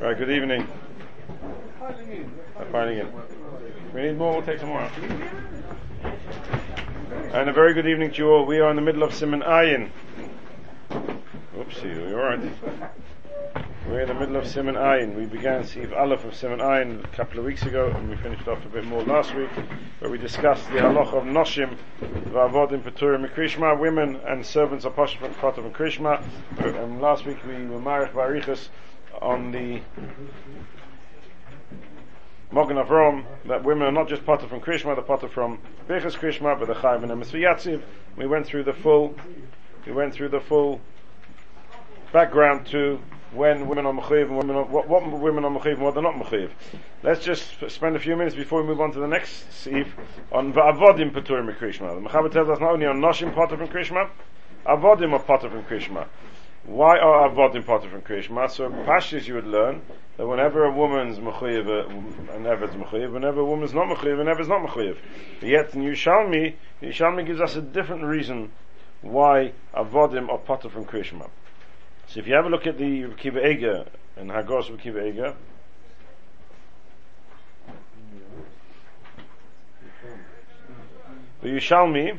[0.00, 0.66] Right, good evening.
[2.72, 3.12] Filing in.
[3.92, 4.90] We need more, we'll take some more.
[7.34, 8.46] And a very good evening to you all.
[8.46, 9.90] We are in the middle of Simen Ayin.
[11.54, 12.40] Oopsie, you alright?
[13.86, 15.16] We're in the middle of Simen Ayin.
[15.16, 18.48] We began Siv Aleph of Simen Ayin a couple of weeks ago, and we finished
[18.48, 19.50] off a bit more last week,
[19.98, 25.36] where we discussed the halach of Noshim, Vavodim, Peturim, Krishma, women and servants of and
[25.36, 26.24] Kotav and Krishma.
[26.56, 28.70] And last week we were Marich Barichas
[29.20, 29.80] on the
[32.52, 36.58] Mogen Avraham, that women are not just potter from Krishma, they're potter from Bechas Krishma,
[36.58, 37.82] but the Chaim and Emes
[38.16, 39.14] We went through the full,
[39.86, 40.80] we went through the full
[42.12, 43.00] background to
[43.32, 46.02] when women are mechayiv and women are, what, what women are mechayiv and what they're
[46.02, 46.50] not mechayiv.
[47.02, 49.94] Let's just spend a few minutes before we move on to the next sieve
[50.32, 52.02] on va'avodim peturim krishma.
[52.02, 54.08] The Mechaber tells us not only on noshim potter from krishma,
[54.66, 56.06] avodim are potter from krishma.
[56.64, 58.50] Why are avodim potter from krishma?
[58.50, 59.80] So pashas you would learn
[60.16, 64.26] that whenever a woman's mechayiv, uh, an eved's mechayiv, whenever a woman's not mechayiv, an
[64.26, 64.96] eved's not mechayiv.
[65.40, 68.52] Yet in Yushalmi, Yushalmi gives us a different reason
[69.00, 71.30] why avodim are potter from krishma.
[72.06, 73.86] So if you have a look at the Kiva Ega
[74.16, 75.36] and Hagos of Kiva Ega,
[81.40, 82.18] the Yushalmi,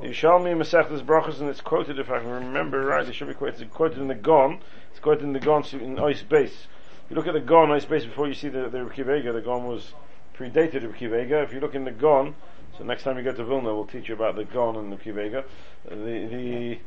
[0.00, 3.34] the Yushalmi Masechtas Brachas, and it's quoted, if I can remember right, it should be
[3.34, 4.60] quoted, it's quoted in the Gon,
[4.90, 6.66] it's quoted in the Gon in Ice Base.
[7.08, 9.40] You look at the Gon, Ice Base, before you see the, the Kiva Ega, the
[9.40, 9.92] Gon was
[10.36, 11.42] predated the Kiva Ega.
[11.42, 12.34] If you look in the Gon,
[12.78, 14.96] so next time you go to Vilna, we'll teach you about the Gon and the
[14.96, 15.44] Kiva Ega.
[15.88, 16.78] The, the,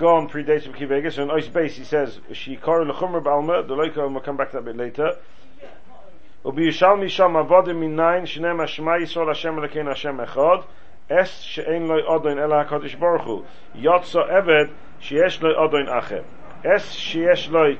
[0.00, 4.10] Gone predates Rabbi Kiva So in Ois base he says, Shikar l'chumr b'alma, the loika,
[4.10, 5.16] we'll come back to that a bit later.
[6.44, 10.56] ובישלמי שם עבודים מניין שנם השמע ישראל השם אלוקינו השם אחד
[11.09, 13.45] Es she'en loy odoin el HaKadosh Baruch Hu.
[13.75, 16.23] Yotso eved she'esh loy odoin acher.
[16.63, 17.77] Es she'esh loy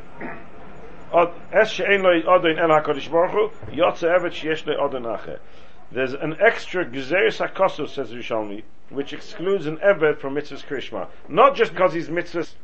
[1.51, 3.75] Es she'en loy odoin el HaKadosh Baruch Hu.
[3.75, 5.39] Yotso eved she'esh loy odoin acher.
[5.91, 11.07] There's an extra Gzeris HaKosov, says Rishalmi, which excludes an Eved from Mitzvah's Krishma.
[11.29, 12.55] Not just because he's Mitzvah's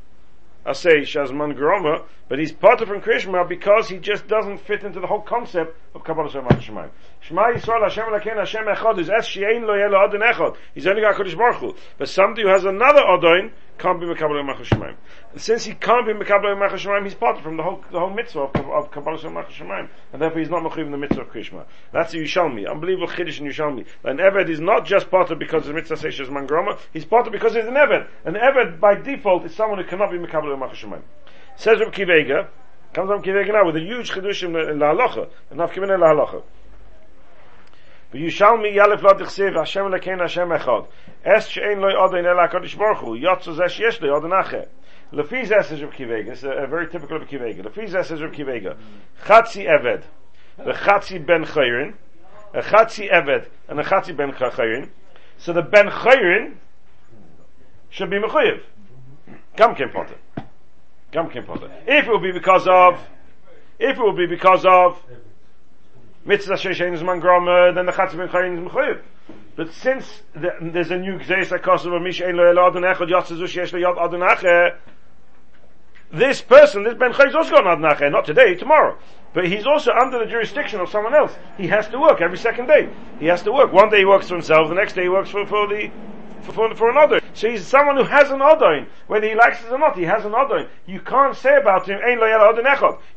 [0.66, 5.00] Aseish as Mangroma, but he's part of from Krishma because he just doesn't fit into
[5.00, 6.90] the whole concept of Kabbalah Shemaim.
[7.22, 10.58] Shema Yisrael Hashem Laken Hashem Echad is Es Shein Lo Yelo Adon Echad.
[10.74, 11.76] He's only got Kodesh Baruch Hu.
[12.00, 14.96] But somebody who has another Adon can't be Mekabbalah Shema Shemayim.
[15.32, 18.10] And since he can't be Mekabbalah Shema Shemayim, he's part from the whole, the whole
[18.10, 19.88] mitzvah of, of Kabbalah Shema Shemayim.
[20.12, 21.66] And therefore he's not Mechiv in the mitzvah of Krishma.
[21.94, 22.68] That's the Yushalmi.
[22.68, 23.86] Unbelievable Chiddush in Yushalmi.
[24.04, 27.28] An Eved is not just part of because the mitzvah says Shazman Garoma, he's part
[27.28, 28.08] of because he's an Eved.
[28.26, 31.04] An Eved by default is someone who cannot be Mekabbalah Shema Shemayim.
[31.56, 32.48] Says Reb Kivega,
[32.94, 36.06] comes from Kivega now with a huge chidush in the halacha, and given in the
[36.06, 36.42] halacha.
[38.14, 40.88] V'yushalmi yalef lo dichsiv Hashem lekein Hashem echad.
[41.24, 43.18] Es she'en loy odin el HaKadosh Baruch Hu.
[43.18, 44.68] Yotzu zesh yesh loy odin ache.
[45.14, 46.32] Lefi zes is Reb Kivega.
[46.32, 47.66] It's a, very typical Reb Kivega.
[47.66, 48.78] Lefi zes is Reb Kivega.
[49.26, 50.04] Chatzi eved.
[50.60, 51.94] V'chatzi ben chayrin.
[52.54, 53.48] A chatzi eved.
[53.68, 54.90] And a chatzi ben chayrin.
[55.38, 56.56] So the ben chayrin
[57.90, 58.62] should be mechuyev.
[59.56, 60.16] Gam kem potter.
[61.12, 61.70] Gam kem potter.
[61.86, 63.00] If it Will be because of...
[63.78, 64.98] If it Will be because of
[66.26, 69.02] mitzvah sheishen is mangrama, then the chatz ben chayin is mechuyev.
[69.56, 73.10] But since the, there's a new gzeis akosav of mish ein lo el adon echad
[73.10, 74.78] yatzazu sheyesh lo yad adon acher,
[76.12, 78.98] this person, this ben chayin is also got an adon acher, not today, tomorrow.
[79.34, 81.34] But he's also under the jurisdiction of someone else.
[81.56, 82.90] He has to work every second day.
[83.20, 83.72] He has to work.
[83.72, 85.90] One day he works for himself, the next day he works for, for the
[86.42, 87.21] for, for, for another.
[87.34, 88.88] So he's someone who has an Odoin.
[89.08, 90.68] Whether he likes it or not, he has an Odoin.
[90.86, 92.00] You can't say about him.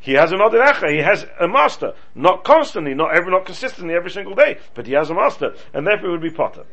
[0.01, 0.91] He has an Odin echad.
[0.91, 1.95] He has a master.
[2.15, 5.55] Not constantly, not every, not consistently every single day, but he has a master.
[5.73, 6.65] And therefore he would be Potter.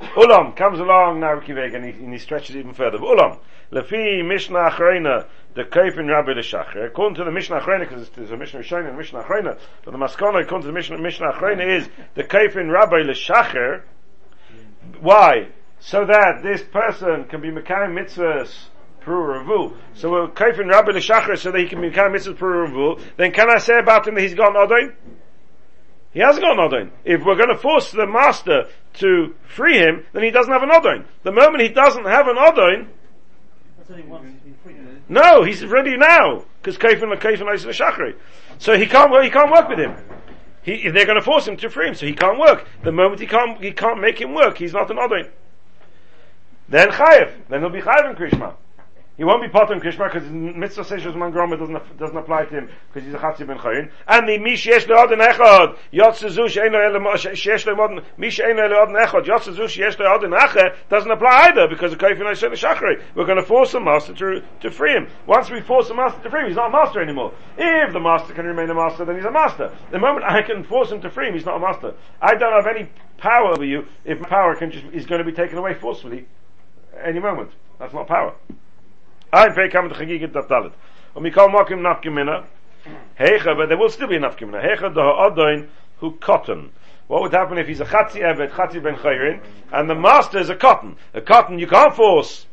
[0.00, 2.98] Ulam comes along now, Kiveg, and he, and he stretches even further.
[2.98, 3.38] Ulam,
[3.72, 6.86] lefi Mishnah Achrena, the Kaifin Rabbi Leshachar.
[6.86, 9.98] According to the Mishnah Achrena, because there's a Mishnah Rishon and Mishnah Achrena, but the
[9.98, 13.82] Maskana, according to the Mishnah, Mishnah Achrena, is the Kaifin Rabbi Leshachar.
[15.00, 15.48] Why?
[15.80, 18.66] So that this person can be Mekayim mitzvahs
[19.00, 19.76] per Ravu.
[19.94, 23.00] So we're kaifin Rabbi L'Shachar so that he can be Mekayim mitzvahs per Ravu.
[23.16, 24.94] Then can I say about him that he's got Nodin?
[26.12, 26.90] He hasn't got Nodin.
[27.04, 28.64] If we're going to force the master
[28.94, 31.04] to free him, then he doesn't have an Nodin.
[31.22, 32.88] The moment he doesn't have an Nodin,
[35.08, 38.14] no, he's ready now because kaifin kaifin L'Shachar.
[38.58, 39.94] So he can't he can't work with him.
[40.62, 42.66] He, they're going to force him to free him, so he can't work.
[42.82, 45.30] The moment he can't, he can't make him work, he's not an Nodin.
[46.68, 47.48] Then chayiv.
[47.48, 48.54] Then he'll be chayiv in Krishma.
[49.18, 52.68] He won't be potter in Krishma because mitzvah seishos mangroma doesn't doesn't apply to him
[52.86, 53.90] because he's a chatzi ben chayin.
[54.06, 59.24] And the mi sheyesh le'odin echad yotzezu she'en lo sheyesh le'odin mi she'en le'odin echad
[59.24, 63.02] yotzezu acher doesn't apply either because the kaifin ayshel shachri.
[63.16, 65.08] We're going to force the master to to free him.
[65.26, 67.34] Once we force the master to free him, he's not a master anymore.
[67.56, 69.76] If the master can remain a master, then he's a master.
[69.90, 71.94] The moment I can force him to free him, he's not a master.
[72.22, 75.32] I don't have any power over you if power can just is going to be
[75.32, 76.28] taken away forcefully
[77.02, 77.50] any moment.
[77.78, 78.34] That's not power.
[79.32, 80.72] Ein Pei kam mit Chagigit Dalet.
[81.14, 82.44] Und mi kol mokim nafkimina.
[83.18, 84.62] Hecha, but there will still be a nafkimina.
[84.62, 85.68] Hecha da ha'adoin
[85.98, 86.70] hu cotton.
[87.08, 89.40] What would happen if he's a chatzi evet, chatzi ben chayrin,
[89.72, 90.96] and the master is a cotton?
[91.14, 92.46] A cotton you can't force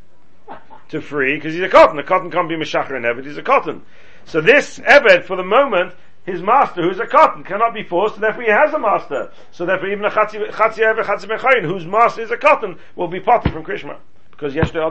[0.90, 2.00] to free, because he's a cotton.
[2.00, 3.81] A cotton can't be meshachar and evet, he's a cotton.
[4.26, 5.94] So this evet, for the moment,
[6.26, 9.31] his master, who's a cotton, cannot be forced, and therefore he has a master.
[9.52, 13.10] So therefore even a chatzi, evet, chatzi ben chayrin, whose master is a cotton, will
[13.10, 13.98] be potted from Krishma.
[14.36, 14.82] Because yesh le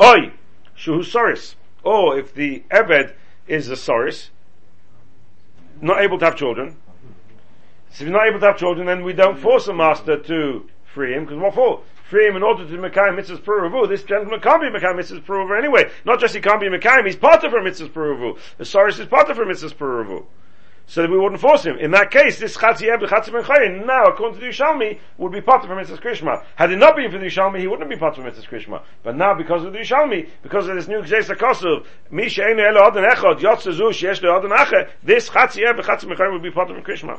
[0.00, 0.32] Oi,
[0.76, 1.54] shuhu soris.
[1.84, 3.14] Oh, if the Eved
[3.46, 4.30] is a soris,
[5.80, 6.76] not able to have children.
[7.90, 10.68] So if he's not able to have children, then we don't force a master to
[10.84, 11.82] free him, because what for?
[12.08, 13.88] Free him in order to Mekayim Mitzvah's Peruvu.
[13.88, 15.90] This gentleman can't be Mekayim Mitzvah's Peruvu anyway.
[16.04, 18.38] Not just he can't be Mekayim, he's part of her Mitzvah's Peruvu.
[18.58, 20.24] The Soris is part of her Mitzvah's Peruvu
[20.92, 21.78] so that we wouldn't force him.
[21.78, 25.32] In that case, this Chatzi Eb, Chatzi Ben Chayin, now, according to the Yishalmi, would
[25.32, 26.44] be part of Mitzvah Krishma.
[26.54, 28.82] Had it not been for the Yishalmi, he wouldn't be part of Mitzvah Krishma.
[29.02, 32.82] But now, because of the Yishalmi, because of this new Gzeis HaKosov, Mi She'enu Elo
[32.82, 36.42] Adon Echad, Yotze Zu, She'esh Le Adon Ache, this Chatzi Eb, Chatzi Ben Chayin would
[36.42, 37.18] be part of Krishma.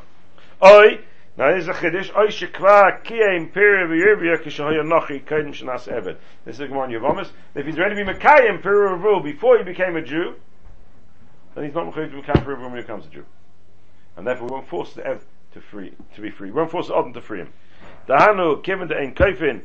[0.64, 1.00] Oi,
[1.36, 2.16] now this is a chiddush.
[2.16, 6.18] Oy shekva kiyem peri v'yirvia kishahoya nochi kaidim shenas eved.
[6.46, 7.32] This is a Gemara Yavamis.
[7.56, 10.36] If he's ready to be Mekayim peri before he became a Jew,
[11.56, 13.26] then he's not Mekayim to become peri when he becomes a Jew
[14.18, 16.52] and therefore we won't force the Ev to free to be free.
[16.52, 17.54] We won't force the Odin to free him.
[18.08, 19.62] Dahanu given the Ein Kaifin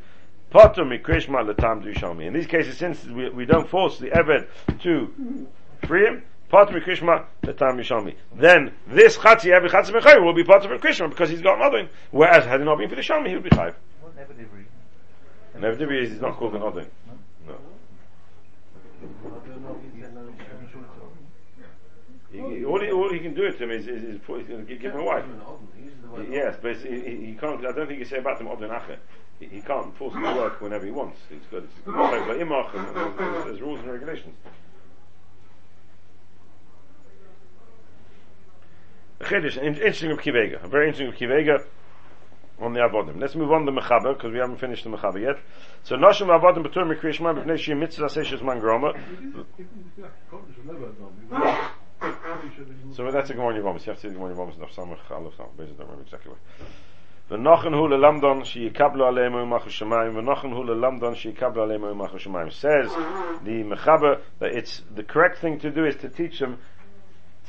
[0.51, 2.27] Potter Mikrishma Latam Dushalmi.
[2.27, 4.47] In these cases, since we, we don't force the Eved
[4.83, 5.47] to
[5.87, 8.15] free him, Potter Mikrishma Latam Dushalmi.
[8.35, 11.89] Then this Chatzi Eved Chatzi Mechayim will be Potter Mikrishma because he's got Odin.
[12.11, 13.75] Whereas had it not been for the Shalmi, he would be Chayv.
[15.61, 16.87] Never did is not called an Odin.
[17.47, 17.57] No.
[22.31, 24.67] He, all, he, all he can do it to him is, is, is, put, is
[24.67, 25.25] give him a wife.
[26.31, 27.65] Yes, but he, he, can't.
[27.65, 28.99] I don't think you say about him Odin Acher.
[29.41, 31.19] He, can't force him to work whenever he wants.
[31.29, 34.35] He's got it's like imach and there's, there's rules and regulations.
[39.21, 41.65] Chiddush, interesting of Kivega, very interesting of Kivega
[42.61, 43.21] on the Avodim.
[43.21, 45.39] Let's move on to Mechaber, because we haven't finished the Mechaber yet.
[45.83, 48.97] So Noshim Avodim Betur Mekrishma B'nei Shim Mitzvah Seishes Man Groma.
[52.96, 53.86] So that's a Gemara Yavamis.
[53.86, 54.58] You have to see the Gemara Yavamis.
[54.58, 55.70] Naf Samach Aleph Samach Beis.
[55.70, 56.40] I don't remember exactly where.
[57.32, 62.92] ונוחן הוא ללמדון שיקבלו עליהם ממח השמיים ונוחן הוא ללמדon שיקבלו עליהם ממח השמיים says
[63.44, 66.58] the mechaber that it's the correct thing to do is to teach them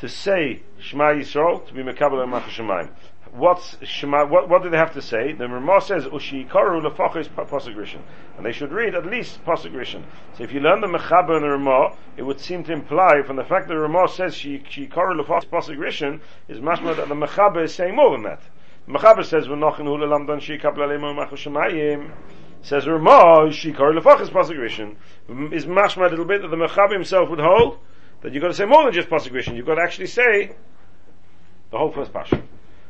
[0.01, 2.87] to say Shema Yisrael to be mekabel ממח השמיים
[3.32, 5.34] what's Shema, what, what do they have to say?
[5.34, 8.02] The Ramah says, Ushikaru lefachis pasagrishan.
[8.38, 10.04] And they should read at least pasagrishan.
[10.38, 13.36] So if you learn the Mechaber and the Ramah, it would seem to imply from
[13.36, 17.74] the fact that the Ramah says Shikaru lefachis pasagrishan, is mashma that the Mechaber is
[17.74, 18.42] saying more than that.
[18.88, 22.12] The Mechaber says, V'nochin hu lelamdan shikab lalemo machoshamayim.
[22.62, 24.96] Says Ramah, Shikaru lefachis pasagrishan.
[25.54, 27.80] Is mashma a little bit that the Mechaber himself would hold,
[28.22, 29.56] that you've got to say more than just pasagrishan.
[29.56, 30.56] You've got to actually say
[31.72, 32.48] the whole first passion.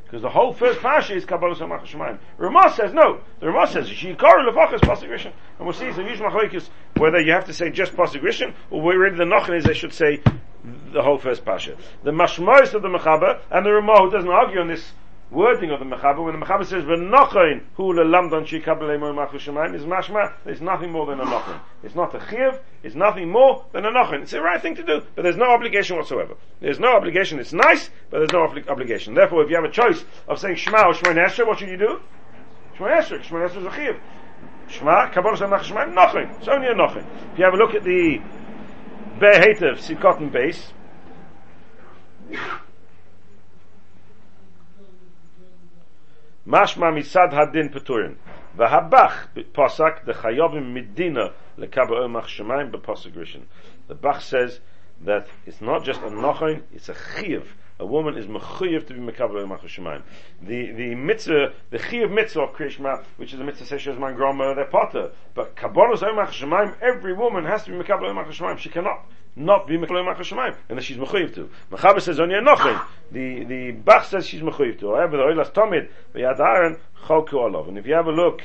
[0.09, 2.17] Because the whole first pasha is Kabbalah Samach Shemayim.
[2.37, 3.19] Ramah says no.
[3.39, 5.31] The Ramah says Shikar Lefachas Pasuk Rishon.
[5.57, 8.81] And we'll see some huge machlokes whether you have to say just Pasuk Rishon or
[8.81, 10.19] where in the Nachan is they should say
[10.91, 11.77] the whole first pasha.
[12.03, 14.93] The Mashmois of the Mechaber and the Ramah who doesn't argue on this
[15.31, 19.83] wording of the Mechaber, when the Mechaber says, V'nochain hu lelamdan shikabel emo shemayim, is
[19.83, 21.59] mashma, there's nothing more than a nochain.
[21.83, 24.21] It's not a chiv, it's nothing more than a nochain.
[24.21, 26.35] It's the right thing to do, but there's no obligation whatsoever.
[26.59, 29.13] There's no obligation, it's nice, but there's no obli- obligation.
[29.13, 31.77] Therefore, if you have a choice of saying Shema or Shema Nesher, what should you
[31.77, 32.01] do?
[32.77, 33.99] Shema Nesher, Shema Nesher is a chiv.
[34.67, 36.29] Shema, Kabbalah Samach Shemayim, nothing.
[36.39, 37.05] It's only a nothing.
[37.33, 38.21] If you have a look at the
[39.19, 40.71] Be'er Sikot base,
[46.49, 47.79] Mashma misad hadin the
[50.13, 53.43] chayovim midina omach shemayim b'posik rishon.
[53.87, 54.59] The Bach says
[55.01, 57.55] that it's not just a nochain, it's a chiv.
[57.79, 60.01] A woman is mechuyev to be mekabel omach shemayim.
[60.41, 64.55] The the mitzvah, the chiv mitzvah of Krishma, which is the mitzvah says my grandma,
[64.55, 65.11] their potter.
[65.35, 68.57] But kabbalas omach shemayim, every woman has to be mekabel omach shemayim.
[68.57, 69.05] She cannot
[69.35, 71.49] not be Mekhalei Machar Shemayim, and that she's Mechuyev to.
[71.71, 72.81] Mechaber says only a Nochin.
[73.11, 74.95] The, the Bach says she's Mechuyev to.
[74.95, 77.67] However, the Oilas Tomid, the Yad Aaron, Cholku Olav.
[77.67, 78.41] And if you have a look,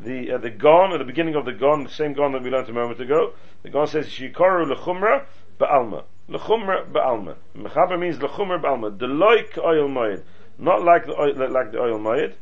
[0.00, 2.50] the uh, the gon at the beginning of the gon, the same gon that we
[2.50, 3.34] learned a moment ago.
[3.62, 5.26] The gon says shikoru lechumra
[5.60, 6.04] ba'alma.
[6.28, 7.36] Lechumra ba'alma.
[7.56, 8.96] Mechaber means lechumra ba'alma.
[8.98, 10.24] Deloik oil moed.
[10.58, 12.34] Not like the oil, like the oil moed.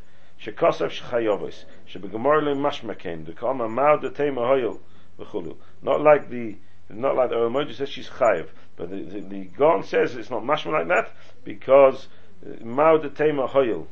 [0.42, 1.64] Shekosav shchayovos.
[1.92, 3.26] Shebegemor le mashmaken.
[3.26, 4.78] The kama mao de tema hoyel.
[5.18, 5.56] V'chulu.
[5.82, 6.56] Not like the
[6.92, 7.74] not like the moed.
[7.74, 8.48] says she's chayiv.
[8.76, 11.12] But the, the, the gon says it's not mashma like that
[11.44, 12.08] because
[12.44, 13.86] uh, mao de tema hoyel.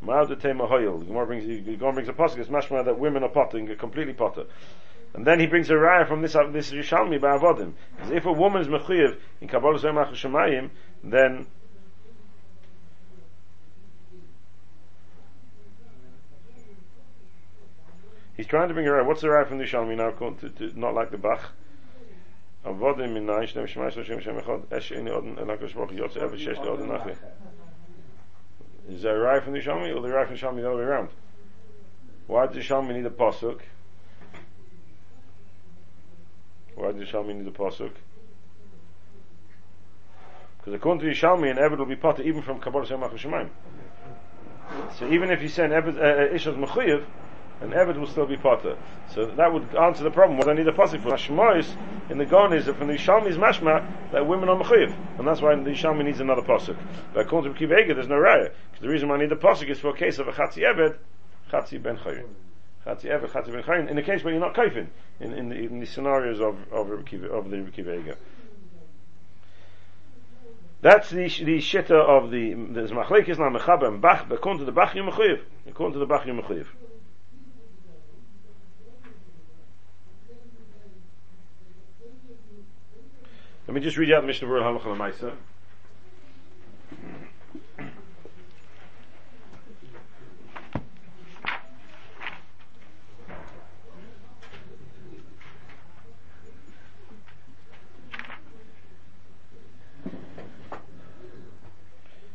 [0.00, 0.66] Mao de tema.
[0.68, 2.38] The Gemara brings, the Gemara brings a pasuk.
[2.38, 4.46] It's mashma that women are potting, completely potter.
[5.14, 7.74] And then he brings a raya from this this Yishalmi by Avodim.
[7.96, 10.70] Because if a woman is mechuyev in Kabbalah Zemach Shemayim,
[11.04, 11.46] then
[18.36, 19.04] he's trying to bring a raya.
[19.04, 20.10] What's the raya from the Yishalmi now?
[20.10, 21.52] To, to, not like the Bach.
[24.90, 27.16] Eini Odin Elakash Baruch Yotze Ever Shesh Odin Nachli.
[28.88, 30.82] Is a raya from the Yishalmi or the raya from the Yishalmi the other way
[30.82, 31.08] around?
[32.26, 33.60] Why does the Yishalmi need a pasuk?
[36.74, 37.92] Why does Yishalmi need a pasuk?
[40.58, 43.50] Because according to Yishalmi, an Eved will be potter even from Kabbalah Shemach Shemaim.
[44.98, 47.04] So even if you say an Eved, uh, Ishaz Mechuyev,
[47.62, 48.76] an Eved will still be potter.
[49.14, 50.38] So that would answer the problem.
[50.38, 51.76] What I need a pasuk for Hashmois
[52.10, 55.40] in the Gon is that from the Yishalmi's mashma that women are Mechuyev, and that's
[55.40, 56.76] why the Yishalmi needs another pasuk.
[57.14, 58.52] But according to Kivega, there's no raya.
[58.70, 60.62] Because the reason why I need the pasuk is for a case of a Chatzi
[60.62, 60.96] Eved,
[61.50, 62.26] Chatzi Ben Chayim.
[62.84, 64.88] Chatzi Ever, Chatzi Ben Chayin, in the case where you're not kaifin,
[65.20, 68.16] in, in, the, in the scenarios of, of, of the Rikivega.
[70.80, 74.96] That's the the of the there's machlekes na mechaber and bach according to the bach
[74.96, 76.66] you mechuyev according to the bach you mechuyev.
[83.66, 85.36] Let me just read out Mishnah Berurah Halacha Lamaisa.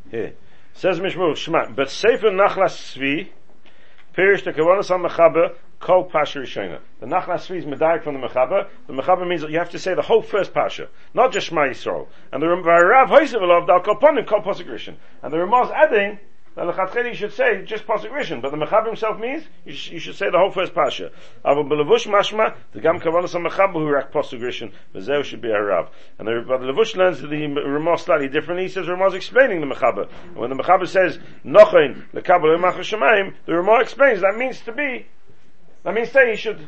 [0.09, 0.35] Here.
[0.73, 3.29] Says Mishmur, Shema, but Sefer Nachlas Svi,
[4.17, 6.79] Pirish the Kavanas al Mechaber, Kol Pasha Rishona.
[6.99, 8.67] The Nachlas Svi is medayik from the Mechaber.
[8.87, 11.67] The Mechaber means that you have to say the whole first Pasha, not just Shema
[11.67, 12.07] Yisrael.
[12.31, 14.95] And the Rav Hoisevelov, Dal Kol Ponim, Kol Rishon.
[15.21, 16.17] And the Ramaz adding,
[16.57, 19.99] the lechatcheli should say just pasuk rishon, but the mechaber himself means you, sh- you
[19.99, 21.11] should say the whole first pasha.
[21.45, 25.61] Aval belevush mashma the gam kavanas mechaber who rak pasuk rishon v'zeu should be a
[25.61, 25.91] rav.
[26.17, 28.63] And the, but the levush learns the Ramah slightly differently.
[28.63, 30.09] He says Ramah is explaining the mechaber.
[30.29, 34.71] And when the mechaber says nochain lekabel imach shemayim, the Ramah explains that means to
[34.71, 35.05] be.
[35.83, 36.67] That means say he should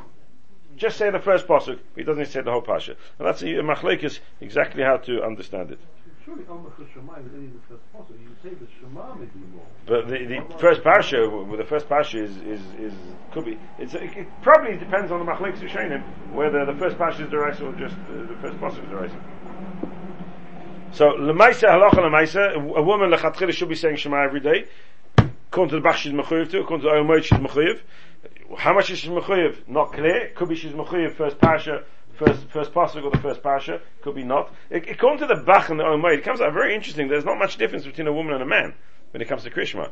[0.76, 1.80] just say the first pasuk.
[1.96, 2.96] He doesn't say the whole pasha.
[3.18, 5.80] And that's a uh, machlekes exactly how to understand it.
[6.30, 6.46] Surely
[6.94, 8.22] Shema is the first pasuk.
[8.22, 9.66] You say the Shema may be more.
[9.88, 12.94] But the, the first parsha, well, the first parsha is, is, is
[13.32, 13.58] could be.
[13.80, 17.62] It's, it, it probably depends on the machlek Rishonim whether the first parsha is derisa
[17.62, 19.20] or just uh, the first pasuk is derisa.
[20.92, 24.66] So lemaisa halacha lemaisa, a woman lechatchila should be saying Shema every day.
[25.18, 27.82] According to the Bach she's mechuyev to, according to the Omoid she's mechuyev.
[28.58, 29.68] How much is she mechuyev?
[29.68, 30.32] Not clear.
[30.36, 31.86] Could be she's mechuyev first parsha
[32.20, 34.54] first first pasuk or the first parsha, could be not.
[34.70, 37.08] It, according to the Bach and the Omoid, it comes out very interesting.
[37.08, 38.74] There's not much difference between a woman and a man
[39.12, 39.90] when it comes to Krishma.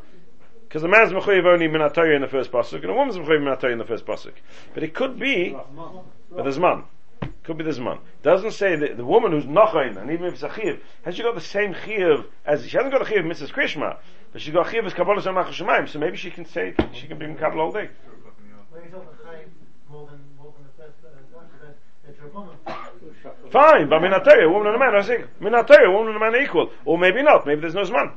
[0.68, 3.72] Because a man's mechuyev only minatari in the first pasuk, and a woman's mechuyev minatari
[3.72, 4.34] in the first pasuk.
[4.74, 5.56] But it could be,
[6.30, 6.84] but there's man.
[7.44, 8.00] Could be this man.
[8.24, 11.24] Doesn't say that the woman who's nachayin, and even if it's a chiv, has she
[11.24, 13.54] got the same chiv as she hasn't got a chiv Mrs.
[13.54, 13.98] Krishma,
[14.34, 17.18] but she's got a chiv as Kabbalah Shemaim, so maybe she can say she can
[17.18, 17.90] be in Kabbalah all day.
[23.52, 25.04] Fine, but minatari, a woman and a man are
[25.42, 27.46] minatari, a woman and a man are equal, or maybe not.
[27.46, 28.12] Maybe there's no zman.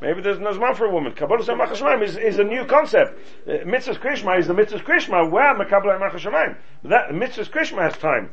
[0.00, 1.12] Maybe there's no zman for a woman.
[1.12, 3.18] Kabbalah Shemaim is, is a new concept.
[3.46, 6.56] Uh, mitzvah Krishma is the mitzvah Krishma where Makabbalah Machashamayim.
[6.84, 8.30] That mitzvah Krishma has time.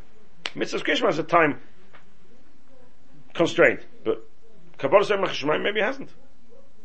[0.56, 1.60] Mitzvah Krishma has a time
[3.34, 4.26] constraint, but
[4.78, 6.10] Kabbalah Machashamayim maybe hasn't.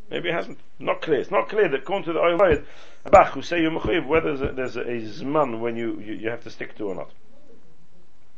[0.09, 0.59] Maybe it hasn't.
[0.79, 1.21] Not clear.
[1.21, 2.37] It's not clear that according to the Oil
[3.09, 6.43] Bach who say you're whether there's a, there's a zman when you, you, you have
[6.43, 7.09] to stick to or not.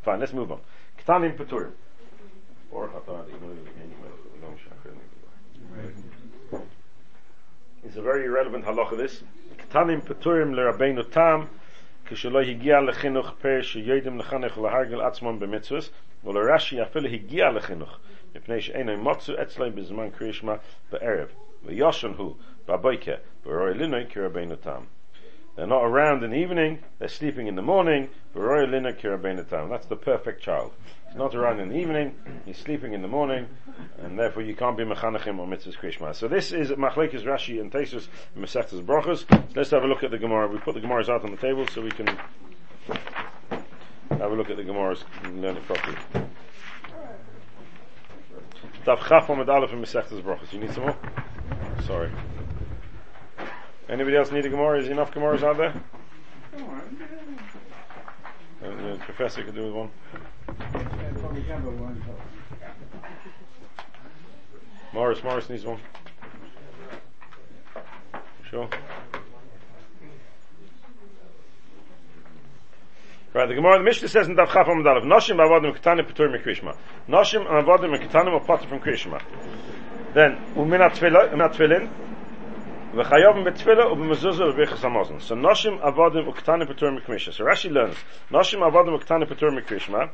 [0.05, 0.61] Fine, let's move on.
[0.99, 1.73] Ktanim Peturim.
[7.85, 9.23] It's a very relevant halacha this.
[9.57, 11.49] Ktanim Peturim LeRabbeinu Tam
[12.11, 15.91] כשלא הגיע לחינוך פר שיודעים לחנך ולהרגל עצמם במצווס
[16.25, 17.99] ולרש"י אפילו הגיע לחינוך
[18.35, 20.55] מפני שאינו מוצו אצלם בזמן קרישמה
[20.93, 21.29] בערב
[21.65, 22.35] ויושן הוא
[22.69, 23.13] בבויקה
[23.47, 24.83] ורואי לינוי כרבנו תם
[25.56, 28.10] They're not around in the evening, they're sleeping in the morning.
[28.34, 30.74] That's the perfect child.
[31.08, 32.14] He's not around in the evening,
[32.46, 33.48] he's sleeping in the morning,
[34.00, 36.14] and therefore you can't be mechanachim or mitzvahs krishma.
[36.14, 39.26] So this is Machlekes Rashi and Tesis and Brachos.
[39.30, 40.50] So let's have a look at the Gemara.
[40.50, 42.08] We put the Gemaras out on the table so we can
[44.10, 45.98] have a look at the Gemaras and learn it properly.
[48.86, 50.52] Daf Chaf Amid Aleph and Brachos.
[50.52, 50.98] You need some more?
[51.88, 52.12] Sorry.
[53.88, 54.80] Anybody else need a Gemara?
[54.80, 55.74] Is enough Gemaras out there?
[58.64, 59.92] Uh, the professor could do with one.
[64.92, 65.80] Morris, Morris needs one.
[68.50, 68.70] Sure.
[73.34, 76.30] Right, the Gemara, the Mishnah says in Daf Chaf Amud Aleph, Noshim avodim ketanim petur
[76.34, 76.76] mikrishma.
[77.10, 79.22] Noshim and avodim ketanim are potter from Krishma.
[80.14, 81.92] Then, uminat tefillin,
[82.96, 85.22] V'chayovim betfila u'b'mezuzah u'b'richas hamazon.
[85.22, 87.34] So noshim avadim u'ktana petur mikmishma.
[87.34, 87.98] So Rashi learns,
[88.32, 90.10] noshim avadim u'ktana petur mikmishma,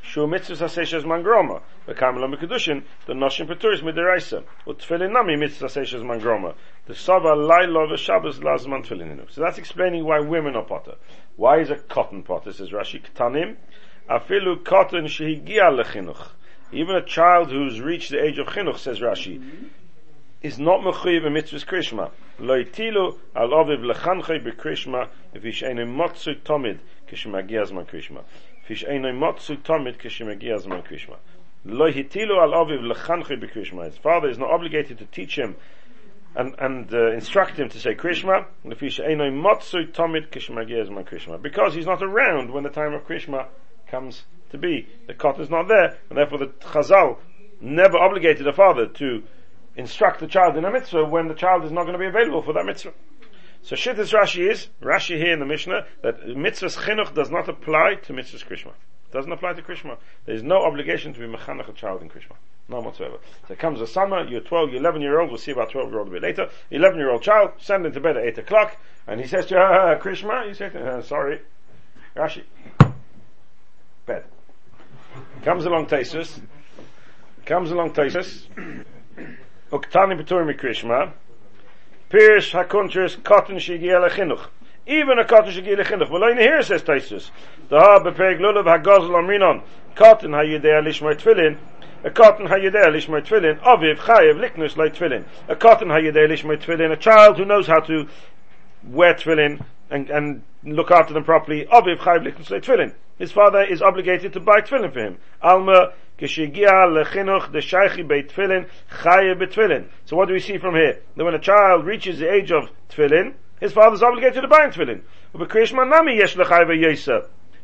[0.00, 6.54] shu mitzvah saseshes mangroma, v'kamela mikudushin, the noshim peturis midiraisa, u'tfilin nami mitzvah saseshes mangroma.
[6.86, 9.30] The sava lailo v'shabbos lazman tfilininu.
[9.30, 10.94] So that's explaining why women are potter.
[11.36, 13.56] Why is a cotton potter, says Rashi, ktanim,
[14.08, 16.28] afilu cotton shehigia lechinuch.
[16.72, 19.68] Even a child who's reached the age of chinuch, says Rashi,
[20.42, 22.10] is not mechuyev in mitzvahs krishma.
[22.38, 28.22] Lo itilu al aviv lechanchay bekrishma if ish ene motzu tomid kishmagia zman krishma.
[28.64, 31.16] If ish ene motzu tomid kishmagia zman krishma.
[31.64, 33.84] Lo hitilu al aviv lechanchay bekrishma.
[33.84, 35.56] His father is not obligated to teach him
[36.34, 38.46] and, and uh, instruct him to say Krishma,
[41.42, 43.46] because he's not around when the time of Krishma
[43.86, 44.88] comes to be.
[45.06, 47.18] The kot is not there, and therefore the Chazal
[47.60, 49.22] never obligated a father to
[49.76, 52.42] instruct the child in a mitzvah when the child is not going to be available
[52.42, 52.92] for that mitzvah.
[53.62, 57.94] So Shittas Rashi is, Rashi here in the Mishnah, that mitzvahs chinuch does not apply
[58.02, 58.72] to mitzvahs Krishma.
[58.72, 59.98] It doesn't apply to Krishma.
[60.26, 62.34] There is no obligation to be mechanech a child in Krishma.
[62.68, 63.18] None whatsoever.
[63.48, 65.98] So comes the summer, you're 12, you're 11 year old, we'll see about 12 year
[65.98, 68.76] old a bit later, 11 year old child, send him to bed at 8 o'clock,
[69.06, 71.40] and he says to you, uh, Krishma, you say uh, sorry,
[72.16, 72.42] Rashi,
[74.06, 74.24] bed.
[75.42, 76.40] Comes along Tesis,
[77.44, 78.46] comes along Tesis,
[79.72, 81.12] Uktani B'tur Mikrishma,
[82.10, 84.48] Pirish HaKuntris Cotton Shigia Lechinuch.
[84.86, 86.10] Even a cotton Shigia Lechinuch.
[86.10, 87.30] Well, in here says Taisus.
[87.70, 89.62] The Ha Bepeg Lulav HaGozel Amrinon.
[89.94, 91.58] Cotton HaYidei Lishmar Tfilin.
[92.04, 93.60] A cotton hayedeh lishmar tefillin.
[93.60, 95.24] Aviv chayev liknus like tefillin.
[95.46, 96.90] A cotton hayedeh lishmar tefillin.
[96.90, 98.08] A child who knows how to
[98.82, 101.64] wear tefillin and, and look after them properly.
[101.66, 102.92] Aviv chayev liknus like tefillin.
[103.18, 105.18] His father is obligated to buy tefillin for him.
[105.40, 107.48] Alma Lechinuch.
[110.04, 110.98] So what do we see from here?
[111.16, 114.64] That when a child reaches the age of tefillin, his father is obligated to buy
[114.64, 115.02] him tefillin.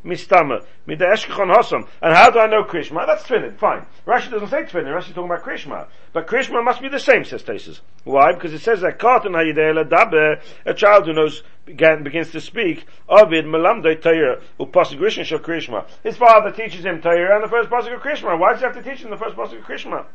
[0.03, 1.87] Mistama, mida eshkechon hosam.
[2.01, 3.05] And how do I know Krishma?
[3.05, 3.85] That's tefillin, fine.
[4.07, 5.87] Rashi doesn't say tefillin, Rashi talking about Krishma.
[6.13, 7.81] But Krishma must be the same, says Tesis.
[8.05, 8.31] Why?
[8.31, 12.85] Because it says that Katan hayidei dabe, a child who knows, began, begins to speak,
[13.09, 15.85] Ovid melamdei Torah, upasik rishon shel Krishma.
[16.01, 18.39] His father teaches him Torah and the first pasuk of Krishma.
[18.39, 20.05] Why does he have to teach him the first pasuk of Krishma?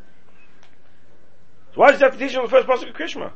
[1.74, 3.32] Why does he have to teach him the first pasuk of Krishma?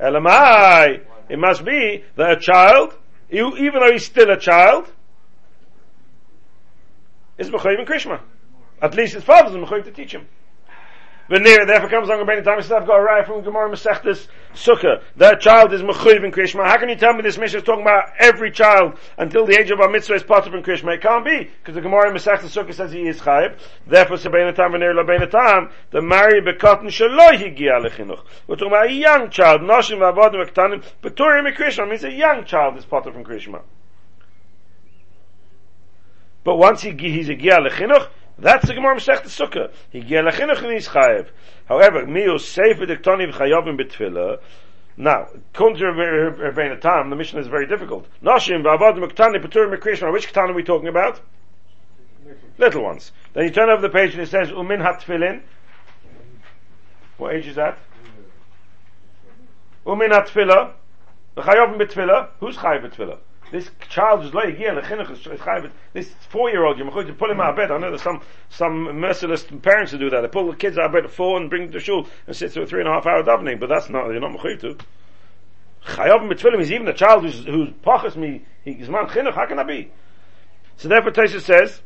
[0.00, 2.96] Elamai, it must be that a child,
[3.28, 4.90] even though he's still a child,
[7.38, 8.20] is Mechoyim and Krishma.
[8.82, 10.26] At least his father is Mechoyim to teach him.
[11.28, 15.02] Veneer, therefore comes along he says, I've got a right from Gemara Masechtas Sukkah.
[15.16, 16.66] That child is Mechuyev in Krishma.
[16.66, 19.70] How can you tell me this mission is talking about every child until the age
[19.70, 20.94] of our mitzvah is of in Krishma?
[20.94, 23.58] It can't be, because the Gemara Masechtas Sukkah says he is Chayib.
[23.86, 28.24] Therefore, Sebein Tam Veneer Labein Tam, the Mari Bekotten Shaloi Higia Lechinuch.
[28.46, 32.46] We're talking about a young child, Noshim Vavodim Ektanim, Beturim in Krishma means a young
[32.46, 33.60] child is of in Krishma.
[36.44, 39.72] But once he, he's a Gia Lechinuch, that's the Gemara Masech the Sukkah.
[39.90, 41.28] He Gia Lechinuch and he's Chayev.
[41.66, 44.38] However, Miu Sefer Diktoni V'chayovim B'tfilah,
[45.00, 48.08] now, according to Tam, the mission is very difficult.
[48.20, 50.12] Noshim v'avodim Ktani Peturim Krishma.
[50.12, 51.20] Which Ktani are we talking about?
[52.58, 53.12] Little ones.
[53.32, 55.42] Then you turn over the page and it says Umin Hatfilin.
[57.16, 57.78] What age is that?
[59.86, 60.72] Umin Hatfilah.
[61.36, 62.30] The Chayovim B'tfilah.
[62.40, 63.18] Who's Chayev B'tfilah?
[63.50, 64.74] This child is like here,
[65.94, 67.70] this four year old, you're going to pull him out of bed.
[67.70, 70.20] I know there's some, some merciless parents who do that.
[70.20, 72.36] They pull the kids out of bed at four and bring them to shul and
[72.36, 74.60] sit through a three and a half hour davening, but that's not, you're not mechuyev
[74.60, 74.76] to.
[75.86, 79.56] Chayav mitfilim is even a child who's, who's pachas me, he's man chinuch, how can
[79.56, 79.90] that be?
[80.76, 81.80] So therefore Taisa says,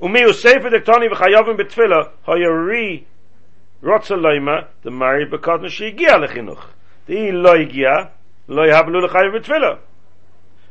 [0.00, 3.04] Umi usefer dektani v'chayavim betfila, hayari
[3.85, 6.67] רוצה לוימה, the married בקוטן שהגיע לחינוך.
[7.07, 7.89] דהי לא הגיע,
[8.49, 9.73] לא יהבלו לחייב בתפילה.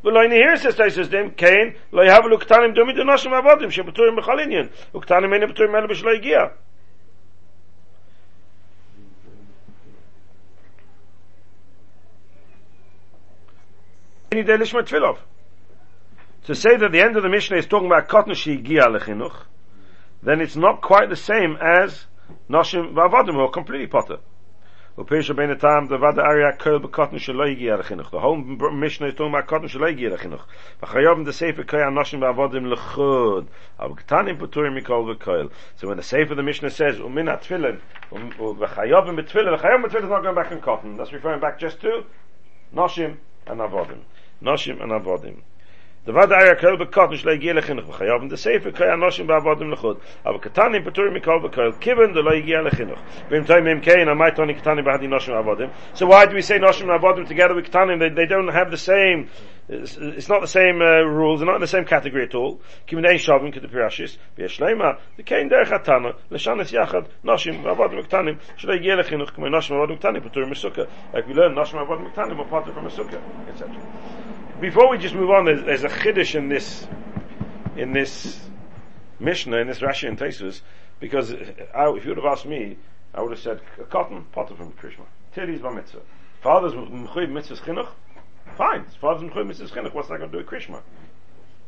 [0.05, 5.33] ולא נהיר ססטייסס דם, כן, לא יהבלו קטנים דומי דנושם עבודים, שבטורים בכל עניין, וקטנים
[5.33, 6.40] אין בטורים אלה בשלא הגיע.
[14.33, 15.18] need Lishma Tfilov.
[16.46, 19.37] To say that the end of the Mishnah is talking about cotton shegiya lechinuch,
[20.23, 22.07] then it's not quite the same as
[22.50, 24.20] Noshim v'avodim who are completely potter.
[24.98, 28.12] Upish ben tam the vada area kol shelo yigia lechinuch.
[28.12, 30.42] The whole Mishnah is talking about cotton yigia lechinuch.
[30.82, 33.48] V'chayov the sefer koya noshim v'avodim lechud.
[33.80, 35.52] Av puturim mikol v'koil.
[35.76, 37.80] So when the sefer the Mishnah says umin um, atfilin
[38.12, 40.98] v'chayov betfilin, v'chayov betfilin is not going back in cotton.
[40.98, 42.06] That's referring back just to
[42.74, 44.02] noshim and avodim.
[44.42, 45.42] Noshim and Avodim.
[46.06, 49.26] The vad aya kel bekot nis lei gele khinuch bkhayav und the sefer kay anoshim
[49.26, 53.65] ba avodim lechod aber katanim petur mikol bekol kiven de lei gele khinuch bim time
[53.65, 56.94] im kain am toni katanim ba hadi noshim avodim so why do we say noshim
[56.94, 57.98] and avodim together with katanim?
[57.98, 59.30] They, they don't have the same
[59.68, 62.62] it's, it's not the same uh, rules they're not in the same category at all.
[62.88, 68.38] Kiven shavim kit pirashis bi shleima the kain der khatana leshanes yachad noshim avodim katanim
[68.60, 72.39] shlei gele khinuch kmo noshim avodim katanim petur misukah like we learn noshim avodim katanim
[72.46, 73.76] apart from misukah etc
[74.60, 76.88] before we just move on, there's, there's a chiddush in this,
[77.76, 78.39] in this
[79.20, 80.62] Mishnah, in this Rashi and Tesus,
[81.00, 81.38] because uh,
[81.74, 82.78] I, if you would have asked me,
[83.13, 85.06] I would have said, cotton, potter from Krishma.
[85.36, 86.02] Titties by mitzvah.
[86.41, 87.89] Father's mchuy mitzvah's chinuch,
[88.58, 88.86] fine.
[89.02, 90.82] Father's mchuy mitzvah's chinuch, what's that going to do with Krishma?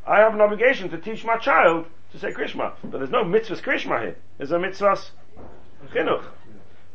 [0.05, 3.61] I have an obligation to teach my child to say Krishma, but there's no mitzvah's
[3.61, 4.17] Krishma here.
[4.37, 5.11] There's a mitzvah's
[5.91, 6.23] chinuch.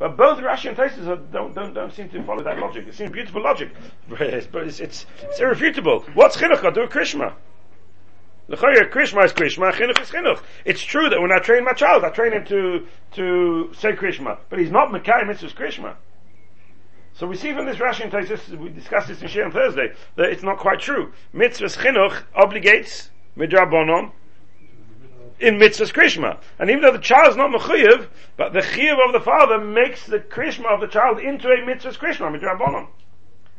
[0.02, 2.88] But both Rashi and Taisus don't, don't, don't seem to follow that logic.
[2.88, 3.70] It seems beautiful logic,
[4.08, 6.00] but it's, it's, it's irrefutable.
[6.14, 7.34] What's chinuch got to do with Krishma?
[8.48, 10.42] L'chayir, Krishma is Krishma, chinuch is chinuch.
[10.64, 14.38] It's true that when I train my child, I train him to, to say Krishma,
[14.50, 15.94] but he's not Mekai Mitzvah's Krishma.
[17.14, 20.30] So we see from this Rashi and Taisus, we discussed this in on Thursday, that
[20.30, 21.12] it's not quite true.
[21.32, 24.10] Mitzvah's chinuch obligates, midrabonon,
[25.42, 26.38] in mitzvah's krishma.
[26.58, 30.06] And even though the child is not mechuyev, but the chiyuv of the father makes
[30.06, 32.86] the krishma of the child into a mitzvah's krishma, midrabanon.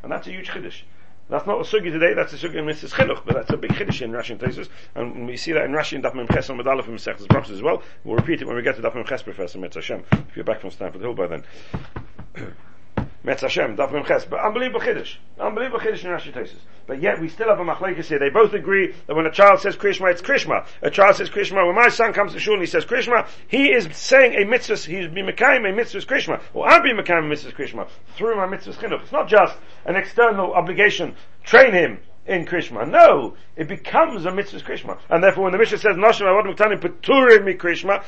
[0.02, 0.82] And that's a huge chiddush.
[1.30, 3.72] That's not a sugi today, that's a sugi in Mitzvah's Chinuch, but that's a big
[3.72, 6.50] chiddush in Rashi and Tesis, and we see that in Rashi and Daf Mem Ches
[6.50, 7.82] and Medalef and Brachos as well.
[8.04, 10.44] We'll repeat it when we get to Daf Mem Ches, Professor Metz Hashem, if you're
[10.44, 12.54] back from Stamford Hill by then.
[13.26, 15.16] Metz Hashem, Daf Mem Ches, but unbelievable chiddush.
[15.40, 16.60] Unbelievable chiddush in Rashi Tesis.
[16.86, 18.20] But yet we still have a machlekes here.
[18.20, 20.66] They both agree that when a child says Krishma, it's Krishma.
[20.82, 21.66] A child says Krishma.
[21.66, 24.76] When my son comes to shul and he says Krishma, he is saying a mitzvah.
[24.76, 28.46] He's be mekayim a mitzvah Krishma, or I'll be mekayim a mitzvah Krishma through my
[28.46, 29.04] mitzvah chinuch.
[29.04, 29.56] It's not just
[29.86, 31.16] an external obligation.
[31.46, 32.90] Train him in Krishma.
[32.90, 35.00] No, it becomes a mitzvah Krishma.
[35.10, 38.04] And therefore when the Mishnah says, Noshim avodim ktanim peturim mi Krishma,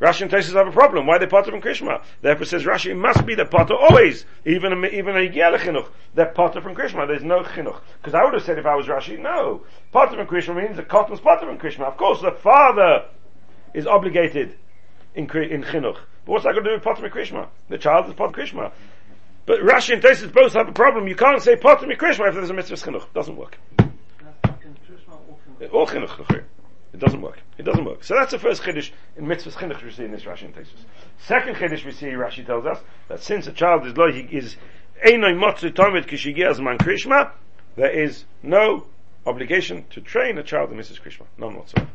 [0.00, 1.06] Rashi and Tosis have a problem.
[1.06, 2.02] Why are they part from Krishma?
[2.20, 5.88] Therefore it says Rashi, must be the potter always, even a, even a Yigel chinuch.
[6.14, 7.06] They're potter from Krishma.
[7.06, 7.80] There's no chinuch.
[7.98, 9.64] Because I would have said if I was Rashi, no.
[9.92, 11.84] Potter from Krishma means the cotton's potter from Krishma.
[11.84, 13.06] Of course, the father
[13.72, 14.56] is obligated
[15.14, 15.98] in, in chinuch.
[16.26, 17.48] But what's that going to do with potter from Krishma?
[17.70, 18.72] The child is potter from Krishma.
[19.46, 21.08] But Rashi and Tosis both have a problem.
[21.08, 23.12] You can't say potter from Krishma if there's a mitzvah chinuch.
[23.14, 23.56] Doesn't work.
[25.72, 26.44] All chinuch.
[26.96, 27.38] It doesn't work.
[27.58, 28.04] It doesn't work.
[28.04, 30.86] So that's the first chiddush in mitzvahs chinuch we see in this Rashi and Tesis.
[31.18, 32.78] Second chiddush we see, Rashi tells us,
[33.08, 34.56] that since a child is he is
[35.04, 37.32] einoi motzu tomid kishigiaz man krishma,
[37.76, 38.86] there is no
[39.26, 40.98] obligation to train a child in Mrs.
[41.02, 41.26] Krishma.
[41.36, 41.90] None whatsoever.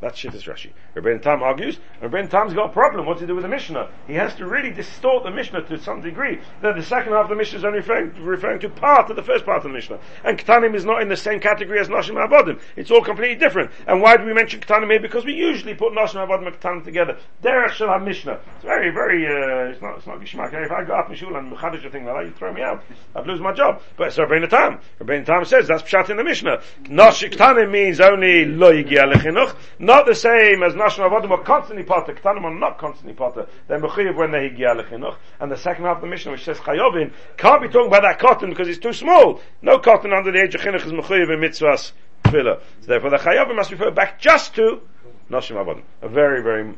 [0.00, 0.70] That's Shittas Rashi.
[0.94, 3.04] Rabbein Tam argues, Rabbein Tam's got a problem.
[3.04, 3.90] What to do with the Mishnah?
[4.06, 6.40] He has to really distort the Mishnah to some degree.
[6.62, 9.24] That the second half of the Mishnah is only referring, referring to part of the
[9.24, 9.98] first part of the Mishnah.
[10.22, 12.60] And Ketanim is not in the same category as Noshim Abodim.
[12.76, 13.72] It's all completely different.
[13.88, 15.00] And why do we mention Ketanim here?
[15.00, 17.18] Because we usually put Noshim Abodim and Ketanim together.
[17.42, 18.38] Derech Shel Mishnah.
[18.54, 20.54] It's very, very, uh, it's not, it's not Gishmak.
[20.54, 22.84] If I go up Mishul and Mechadish a thing like that, you throw me out.
[23.16, 23.82] I'd lose my job.
[23.96, 24.78] But it's Rabbein Tam.
[25.00, 26.62] Rabbein Tam says that's Pshat in the Mishnah.
[26.84, 29.56] Noshim Ketanim means only Lo Yigia Lechinuch.
[29.88, 33.46] Not the same as Nashon Avodim are constantly potter, Ketanim are not constantly potter.
[33.68, 35.16] They're Mechuyev when they Higia Lechinuch.
[35.40, 38.18] And the second half of the Mishnah, which says Chayovin, can't be talking about that
[38.18, 39.40] cotton because it's too small.
[39.62, 42.60] No cotton under the age of Chinuch is Mechuyev in Mitzvahs Tefillah.
[42.82, 44.82] So therefore the Chayovin must refer back just to
[45.30, 45.80] Nashon Avodim.
[46.02, 46.74] A very, very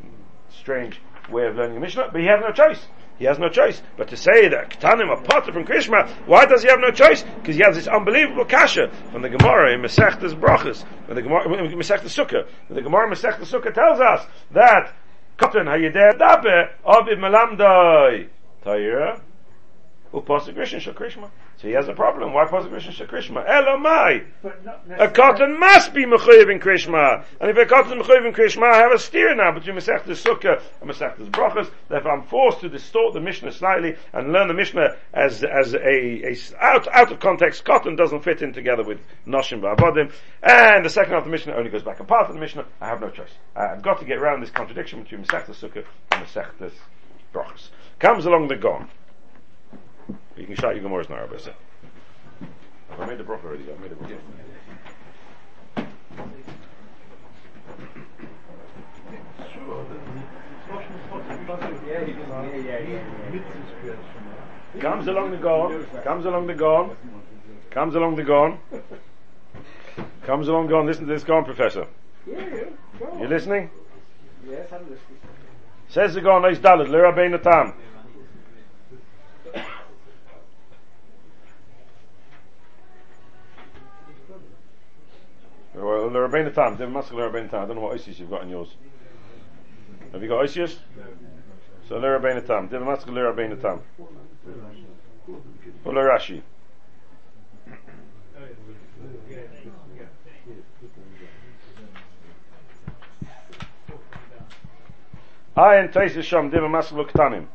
[0.49, 2.87] strange way of learning the Mishnah, but he has no choice.
[3.21, 3.83] He has no choice.
[3.99, 7.23] But to say that Ketanim are potter from Krishma, why does he have no choice?
[7.23, 11.47] Because he has this unbelievable kasha from the Gemara in Masechtas Brachas, from the Gemara,
[11.47, 12.49] Masechtas Sukkah.
[12.71, 14.95] The Gemara Masechtas Sukkah tells us that
[15.37, 18.29] Katan Hayedeh Dabe Aviv Melamdai
[18.65, 19.21] Taira
[20.15, 21.29] Upasik Rishon Shal Krishma.
[21.61, 22.33] So he has a problem.
[22.33, 23.47] Why Pasuk Rishon Krishma?
[23.47, 24.25] Elamai.
[24.99, 27.23] A cotton must be mechuyev in Krishma.
[27.39, 30.15] And if a cotton is in Krishma, I have a steer now between Masech the
[30.15, 31.71] Sukkah and Masech the Brachas.
[31.91, 35.79] Therefore I'm forced to distort the Mishnah slightly and learn the Mishnah as, as a,
[35.79, 37.63] a out, out of context.
[37.67, 40.11] Cotton doesn't fit in together with Noshim Ba'avodim.
[40.43, 42.65] And the second half of the Mishnah only goes back a part of the Mishnah.
[42.81, 43.35] I have no choice.
[43.55, 46.73] I've got to get around this contradiction between Masech the Sukkah and Masech the
[47.35, 47.69] Brachas.
[47.99, 48.89] Comes along the Gon.
[50.41, 51.37] You can shout your Gemara's now, Rabbi.
[52.99, 53.65] I made the bracha already.
[53.71, 54.17] I made the bracha.
[59.53, 63.31] Sure, the Rosh Hashanah, Yeah, he doesn't- yeah, yeah, yeah, yeah.
[63.31, 63.99] Mitzvahs create
[64.73, 64.81] Shema.
[64.81, 65.87] Comes along the Gon.
[66.05, 66.97] Comes along the Gon.
[67.71, 68.59] Comes along the Gon.
[70.25, 70.87] Comes along Gon.
[70.87, 71.87] Listen to this Gon, Professor.
[72.27, 72.65] Yeah, yeah.
[72.99, 73.71] Go You listening?
[74.49, 75.19] Yes, I'm listening.
[75.89, 77.75] Says the Gon, Eis Dalet, Lera Bein Tam.
[85.81, 86.77] Well, Lera Bein Tam.
[86.77, 87.63] Div Maskell Lera Bein Tam.
[87.63, 88.75] I don't know what Isis you've got in yours.
[90.13, 90.79] Have you got Isis?
[91.89, 92.69] So Lera Bein Tam.
[92.69, 93.81] Div Maskell Lera Bein Tam.
[95.87, 96.43] Of Rashi.
[105.57, 107.47] Ayin Taisis Sham Diva Maslu Ktanim.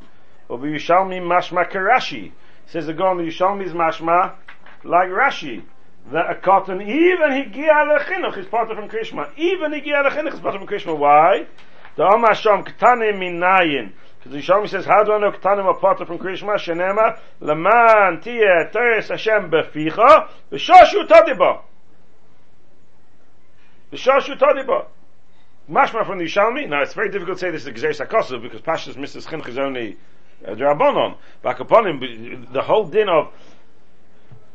[0.49, 2.31] Ubi Yishalmi Mashma Karashi.
[2.65, 4.33] Says the Gon, the Yishalmi is Mashma
[4.83, 5.63] like Rashi.
[6.11, 9.31] That a cotton, even Higia Lechinuch is part from Krishma.
[9.37, 10.97] Even Higia Lechinuch is part from Krishma.
[10.97, 11.47] Why?
[11.95, 13.91] The Omar Sham Ktanim Minayin.
[14.19, 16.57] Because the Yishalmi says, how do I know Ktanim are part from Krishma?
[16.57, 21.61] Shenema, Leman Tia Teres Hashem Beficha, V'shoshu Tadiba.
[23.91, 24.85] V'shoshu Tadiba.
[25.69, 26.69] Mashma from the Yishalmi.
[26.69, 29.25] Now it's very difficult to say this is Gzeir Sakosu because Pashas Mrs.
[29.25, 29.97] Chinuch is only
[30.45, 31.17] uh, Drabonon.
[31.41, 33.31] Back upon him, the whole din of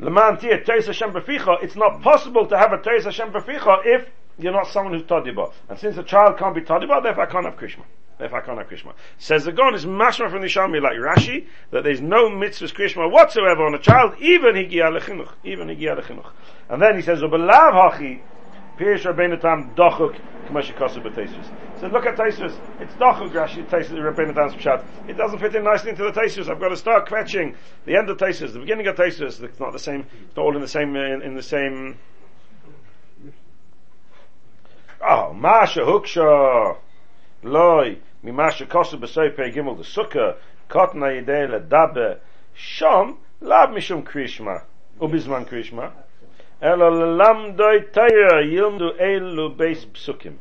[0.00, 4.08] Leman Tia Teres Hashem Beficha, it's not possible to have a Teres Hashem Beficha if
[4.38, 5.52] you're not someone who's Tadiba.
[5.68, 7.84] And since a child can't be Tadiba, therefore I can't have Krishma.
[8.18, 8.94] Therefore I can't have Krishma.
[9.18, 13.12] Says the Gon is Mashma from the Yishalmi like Rashi, that there's no mitzvahs Krishma
[13.12, 15.32] whatsoever on a child, even Higia Lechinuch.
[15.44, 16.30] Even Higia Lechinuch.
[16.70, 18.20] And then he says, Ubelav Hachi,
[18.81, 21.81] Pirish Rabbeinu Tam Dochuk K'moshe Kosu B'Teisus.
[21.81, 22.59] So look at Teisus.
[22.81, 24.83] It's Dochuk Rashi Teisus Rabbeinu Tam's Pshat.
[25.07, 26.49] It doesn't fit in nicely into the Teisus.
[26.49, 29.43] I've got to start quetching the end of Teisus, the beginning of Teisus.
[29.43, 30.07] It's not the same.
[30.31, 31.99] It's all in the same in, in the same.
[35.03, 36.79] Oh, Masha Huksha
[37.43, 40.37] Loi Mimasha Kosu B'Soi Pei Gimel the Sukkah
[40.71, 42.19] Kotna Yidei Ledabe
[42.57, 44.62] Shom Lav Mishum Krishma
[44.99, 45.93] Ubizman Krishma
[46.63, 50.38] אלא ללמדוי תייר ילמדו אלו בייס פסוקים.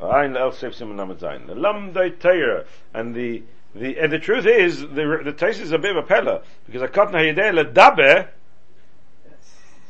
[0.00, 1.46] Ein le'el seif siman lamed zayin.
[1.46, 2.64] Lamdai teira.
[2.94, 3.42] And the,
[3.74, 6.80] the, and the truth is, the, the taste is a bit of a pella, because
[6.80, 8.28] a kotna hayideh ledabe,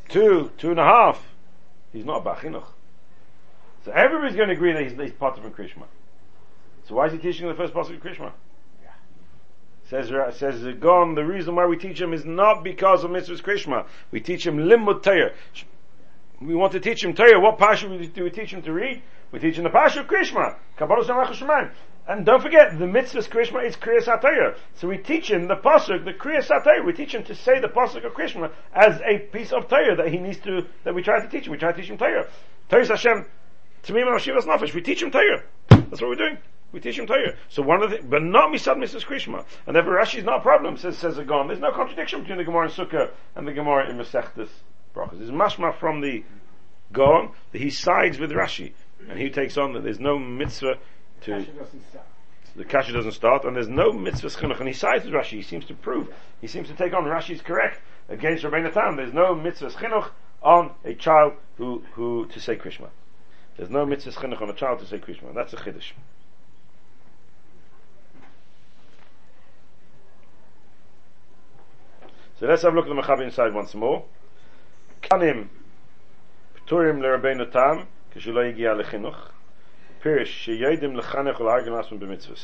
[0.09, 1.25] two, two and a half,
[1.92, 2.66] he's not a bachinuch.
[3.85, 5.85] So everybody's going to agree that he's, he's part of a Krishma.
[6.88, 8.33] So why is he teaching the first part of Krishma?
[9.89, 13.41] Says uh, says Gon, the reason why we teach him is not because of Mitzvah's
[13.41, 13.86] Krishma.
[14.12, 15.32] We teach him limud Torah.
[16.41, 17.39] We want to teach him Torah.
[17.39, 19.04] What pasha do we teach him to read?
[19.32, 20.56] We teach him the pasha of Krishma.
[22.08, 24.58] And don't forget, the Mitzvah's Krishma is Kriyas HaTorah.
[24.76, 26.86] So we teach him the pasuk, the Kriyas HaTorah.
[26.86, 30.08] We teach him to say the pasuk of Krishma as a piece of Torah that
[30.10, 31.52] he needs to, that we try to teach him.
[31.52, 32.28] We try to teach him Torah.
[32.69, 33.26] Torah Hashem,
[33.84, 34.74] Tamim Shivas Nafesh.
[34.74, 35.43] We teach him Torah.
[35.69, 36.38] That's what we're doing.
[36.76, 37.36] We teach him Torah.
[37.48, 39.06] So one of the, but not Misad Mrs.
[39.06, 39.46] Krishma.
[39.66, 41.48] And therefore Rashi is not a problem, says, says Agon.
[41.48, 44.50] There's no contradiction between the Gemara in Sukkah and the Gemara in Masechtas
[44.94, 45.20] Brachas.
[45.20, 46.26] There's mashma from the
[46.92, 48.74] Gon that he sides with Rashi.
[49.10, 50.76] And he takes on that there's no mitzvah
[51.22, 52.08] to, Kasha doesn't stop.
[52.58, 55.38] the kasha doesn't start, and there's no mitzvah chinuch, and he sides with Rashi.
[55.38, 58.98] He seems to prove, he seems to take on Rashi's correct against Rabbeinu Tam.
[58.98, 60.10] There's no mitzvah chinuch
[60.44, 62.90] on a child who, who, to say Krishma.
[63.56, 65.34] There's no mitzvah chinuch on a child to say Krishma.
[65.34, 65.94] That's a chiddush.
[72.39, 74.04] So let's have a look at the Mechaber inside once more.
[75.02, 75.48] Kanim
[76.67, 79.30] Pturim leRabbeinu Tam כשלא הגיע לחינוך.
[80.02, 82.36] פירש שיודעים לחנך ולהרגל עצמם במצווה.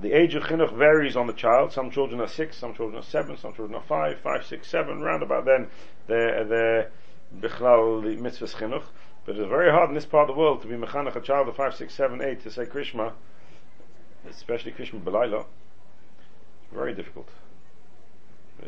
[0.00, 1.72] The age of chinuch varies on the child.
[1.72, 5.00] Some children are six, some children are seven, some children are five, five, six, seven.
[5.00, 5.68] Round about then,
[6.06, 6.90] they're they're
[7.40, 8.84] bichlal the mitzvahs chinuch.
[9.24, 11.48] But it's very hard in this part of the world to be mechanech a child
[11.48, 13.12] of five, six, seven, eight to say Krishma,
[14.28, 15.46] especially Krishma belaylo.
[16.72, 17.28] Very difficult.
[18.62, 18.66] Uh,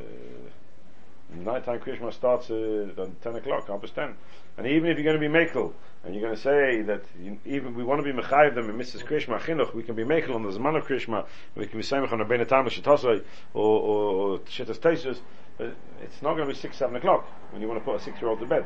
[1.35, 4.15] nighttime Krishma starts uh, at 10 o'clock, half past 10.
[4.57, 5.73] And even if you're going to be Mekel,
[6.05, 8.77] and you're going to say that you, even we want to be Mechayiv them in
[8.77, 9.05] Mrs.
[9.05, 12.13] Krishma, Chinuch, we can be Mekel on the Zman of Krishma, we can be Semech
[12.13, 13.23] on a Benetam Shetosai,
[13.55, 15.21] or, or, or Shetas Tesis,
[15.57, 18.03] But it's not going to be six, seven o'clock when you want to put a
[18.03, 18.65] six-year-old to bed.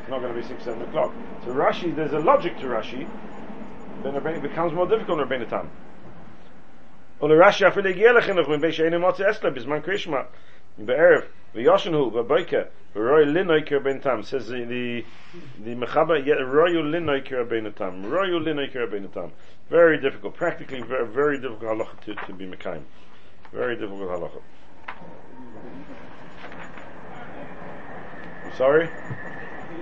[0.00, 1.12] It's not going to be six, seven o'clock.
[1.44, 3.08] So Rashi, there's a logic to Rashi.
[4.02, 5.48] Then it becomes more difficult in Rabbeinu
[7.22, 10.26] Ule Rashi afil igiel lechinach min beis in motzi esle the krishma.
[10.76, 15.04] The v'yoshenhu the Roi linoiker ben tam says the the,
[15.64, 19.30] the mechaba yet Roi linoiker ben tam Roi linoiker ben tam.
[19.70, 22.82] Very difficult practically very, very difficult halacha to, to be mekaim,
[23.52, 24.42] very difficult halacha.
[28.44, 28.90] I'm sorry?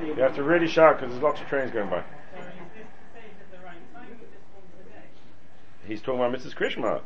[0.04, 2.04] You have to really shout because there's lots of trains going by.
[5.86, 6.54] He's talking about Mrs.
[6.54, 7.00] Krishma.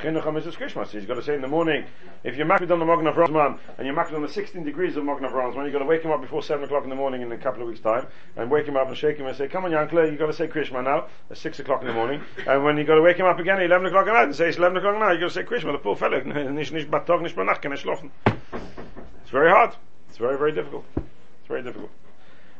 [0.00, 1.84] He's got to say in the morning,
[2.24, 5.04] if you're makbid on the Mogen Avraham and you're makbid on the 16 degrees of
[5.04, 7.30] Mogen Avraham, you've got to wake him up before 7 o'clock in the morning in
[7.30, 9.64] a couple of weeks' time, and wake him up and shake him and say, come
[9.64, 12.64] on Yankle, you've got to say Krishma now, at 6 o'clock in the morning, and
[12.64, 14.48] when you've got to wake him up again at 11 o'clock at night and say,
[14.48, 17.22] it's 11 o'clock now, you've got to say Krishma, the poor fellow, nicht, nicht batog,
[17.22, 17.72] nicht banach, kann.
[17.72, 19.76] It's very hard.
[20.08, 20.84] It's very, very difficult.
[20.96, 21.90] It's very difficult.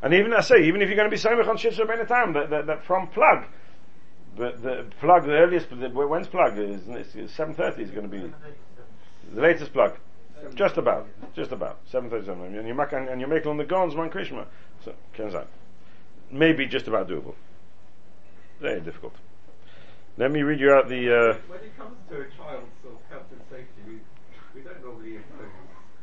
[0.03, 2.33] And even, I say, even if you're going to be Samech on Shitzer Ben time,
[2.33, 3.45] that, that, that from plug,
[4.37, 6.59] the, the plug, the earliest, the, when's plug?
[6.59, 8.33] Is, is 7.30 is going to be
[9.33, 9.97] the latest plug.
[10.55, 11.79] Just about, just about.
[11.92, 12.47] 7.37.
[12.47, 14.47] And you're, making, and you're making on the guns, man Krishma.
[14.85, 15.49] So, turns out.
[16.31, 17.35] Maybe just about doable.
[18.61, 19.14] Very difficult.
[20.18, 23.01] Let me read you out the, uh, When it comes to a child's sort of
[23.09, 24.01] health and safety, we,
[24.55, 25.49] we don't normally impose,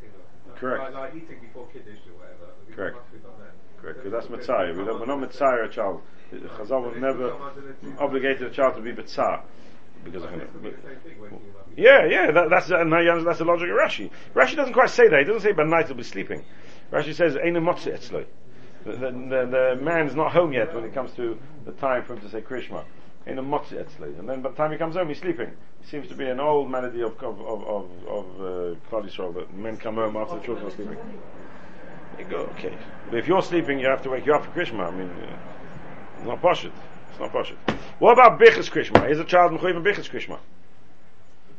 [0.02, 0.84] you know, Correct.
[0.84, 2.54] Like, like eating before kiddish or whatever.
[2.68, 2.98] We Correct.
[3.82, 4.78] Because that's Mitzayah.
[4.78, 6.02] We don't, we're not Mitzayah a child.
[6.34, 7.36] Chazal will never
[8.00, 9.42] obligated a child to be Mitzah.
[10.04, 10.42] Because of him.
[11.76, 14.10] Yeah, yeah, that, that's and that's the logic of Rashi.
[14.34, 15.20] Rashi doesn't quite say that.
[15.20, 16.44] He doesn't say by night he'll be sleeping.
[16.92, 18.26] Rashi says "Eina etzloi."
[18.86, 22.22] The, the, the, man's not home yet when it comes to the time for him
[22.22, 22.86] to say Krishma.
[23.28, 23.78] Eina motzi
[24.20, 25.50] and then by the time he comes home, he's sleeping.
[25.50, 29.78] It seems to be an old melody of of of of, of uh, that men
[29.78, 30.98] come home after the children are sleeping.
[32.20, 32.78] You go, okay.
[33.10, 34.88] But if you're sleeping, you have to wake you up for Krishma.
[34.88, 35.10] I mean,
[36.18, 36.72] it's not poshut.
[37.10, 37.56] It's not poshut.
[38.00, 39.10] What about Bichas Krishma?
[39.10, 40.38] Is a child mechuyev in Bichas Krishma?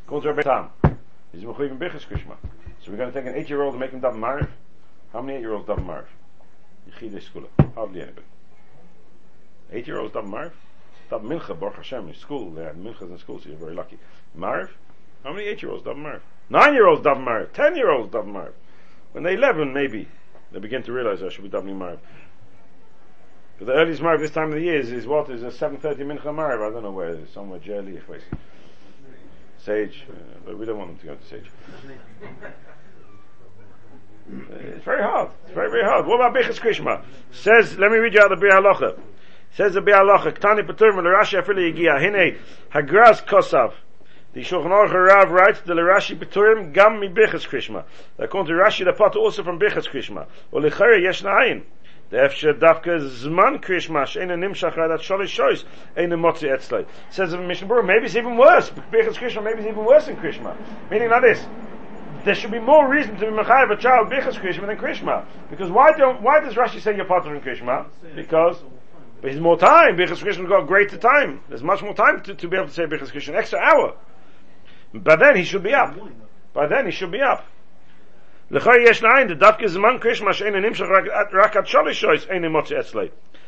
[0.08, 0.70] To Rabbi Tam,
[1.32, 2.36] he's mechuyev in Bichas Krishma.
[2.82, 4.48] So we're going to take an eight-year-old and make him daven Mariv.
[5.12, 6.06] How many eight-year-olds daven Mariv?
[6.90, 7.74] Yechidei Skula.
[7.74, 8.26] Hardly anybody.
[9.72, 10.52] Eight-year-olds daven Mariv.
[11.10, 12.50] Daven Mincha, Baruch Hashem, in school.
[12.50, 13.98] They had Minchas in school, so you're very lucky.
[14.36, 14.70] Mariv.
[15.24, 16.20] How many eight-year-olds daven Mariv?
[16.48, 17.52] Nine-year-olds daven Mariv.
[17.52, 18.52] Ten-year-olds daven Mariv.
[19.12, 20.08] When they're eleven, maybe
[20.52, 21.98] they begin to realize I should be davening Mariv.
[23.58, 25.28] But the earliest Mariv this time of the year is, is what?
[25.30, 26.66] Is a 7.30 Mincha Mariv.
[26.66, 27.30] I don't know where it is.
[27.30, 28.18] Somewhere Jerly, if I
[29.58, 30.04] Sage.
[30.08, 30.14] Uh,
[30.46, 31.50] but we don't want them to go to Sage.
[34.32, 35.30] Uh, It's very hard.
[35.44, 36.06] It's very, very hard.
[36.06, 37.02] What about Bichas Krishma?
[37.32, 38.98] Says, let me read you out the Bir Halacha.
[39.54, 42.38] Says the Bir Halacha, Ktani Patur, Rashi Afili Yigia, Hine,
[42.72, 43.72] Hagras Kosav.
[44.32, 47.82] The Shulchan Aruch Rav writes, the Rashi Paturim Gam Mi Bichas Krishma.
[48.16, 50.26] According to Rashi, the part also from Bichas Krishma.
[50.52, 51.64] Or Lichari Yesh Na'ayin.
[52.10, 55.64] The Efshe Davka Zman Krishma, Sheina Nimshach Radat Sholish Shois,
[55.96, 56.86] Eine Motzi Etzlai.
[57.10, 58.70] Says in Mishnah Berurah, maybe it's even worse.
[58.70, 60.56] Bichas Krishma, maybe it's even worse than Krishma.
[60.92, 61.44] Meaning like this.
[62.24, 65.24] There should be more reason to be Mechayev a child Bichas Krishma than Krishma.
[65.50, 67.86] Because why don't, why does Rashi say you're Patur in Krishma?
[68.14, 68.62] Because
[69.22, 69.96] there's more time.
[69.96, 71.40] Bichas Krishma got greater time.
[71.48, 73.30] There's much more time to, to be able to say Bichas Krishma.
[73.30, 73.96] An extra hour.
[74.93, 75.95] By then he should be up.
[76.53, 77.41] By then he should be up.
[78.51, 80.85] לכוי יש לעין, דווקא זמן קרישמה שאין נמשך
[81.43, 83.07] רק עד שלוש שויס אין מוצא אצלי.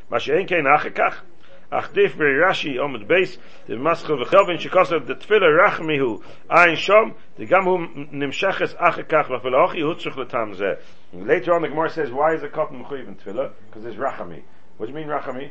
[0.10, 1.22] מה שאין כן אחר כך,
[1.70, 3.38] אך דיף ברש"י עומד בייס,
[3.70, 9.82] דמסחר וחלבן שכוסף דתפילה רחמי הוא עין שום, וגם הוא נמשכת אחר כך, ואפילו אחי
[9.82, 10.74] הוא צריך לטעם זה.
[11.14, 13.50] Later on the Gemara says, why is a cotton mechuyev in tefillah?
[13.70, 14.42] Because there's rachami.
[14.78, 15.50] What do you mean rachami?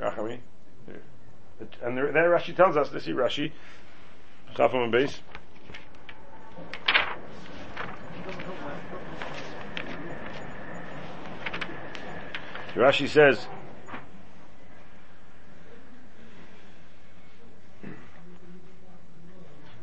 [0.00, 0.38] Rachami?
[1.82, 3.50] And there, there Rashi tells us, let's see Rashi,
[4.54, 5.20] Chafam and base.
[12.74, 13.46] Rashi says,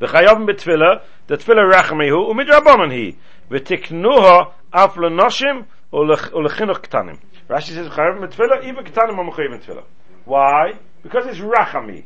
[0.01, 0.85] וחייבים בתפילה,
[1.27, 3.13] דתפילה רחמי הוא, ומדרבנן היא,
[3.51, 5.63] ותקנוה אף לנושים
[5.93, 7.15] ולחינוך קטנים.
[7.49, 9.81] Rashi says, חייבים בתפילה, even קטנים are מחויבים בתפילה.
[10.27, 10.73] Why?
[11.03, 12.03] Because it's rachami.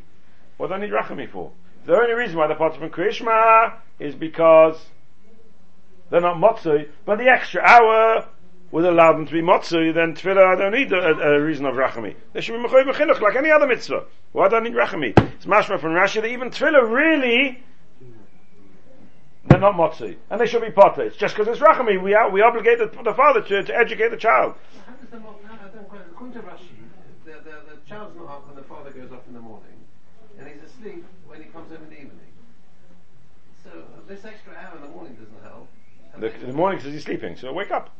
[0.57, 1.51] What do I need rachami for?
[1.86, 4.76] The only reason why the parts from Krishma is because
[6.10, 8.26] they're not motzui, but the extra hour
[8.70, 11.74] would allow them to be motzui, then tefillah I don't need a, a, reason of
[11.74, 12.16] rachami.
[12.32, 14.04] They should be mechoy mechinuch like any other mitzvah.
[14.32, 15.16] Why do I need rachami?
[15.34, 17.62] It's mashma from Rashi that even tefillah really
[19.46, 21.02] they're not motzui, and they should be potter.
[21.02, 24.08] It's just because it's rachami we are, we obligate the, the father to, to educate
[24.08, 24.54] the child.
[24.86, 25.34] How does the.
[26.14, 26.80] According to Rashi,
[27.24, 29.76] the, the, the child's not up when the father goes off in the morning,
[30.38, 32.32] and he's asleep when he comes home in the evening.
[33.62, 35.68] So uh, this extra hour in the morning doesn't help,
[36.18, 37.90] The, the morning says he's sleeping, so wake up.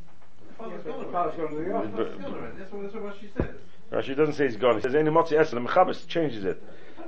[0.49, 1.71] The father's The gone father's already.
[1.71, 2.15] gone to the The office.
[2.15, 2.59] father's gone already.
[2.59, 3.55] That's what, that's what she says.
[3.93, 4.77] Rashi doesn't say he's gone.
[4.77, 5.51] He says any motzi esel.
[5.51, 6.63] The Mechabes changes it.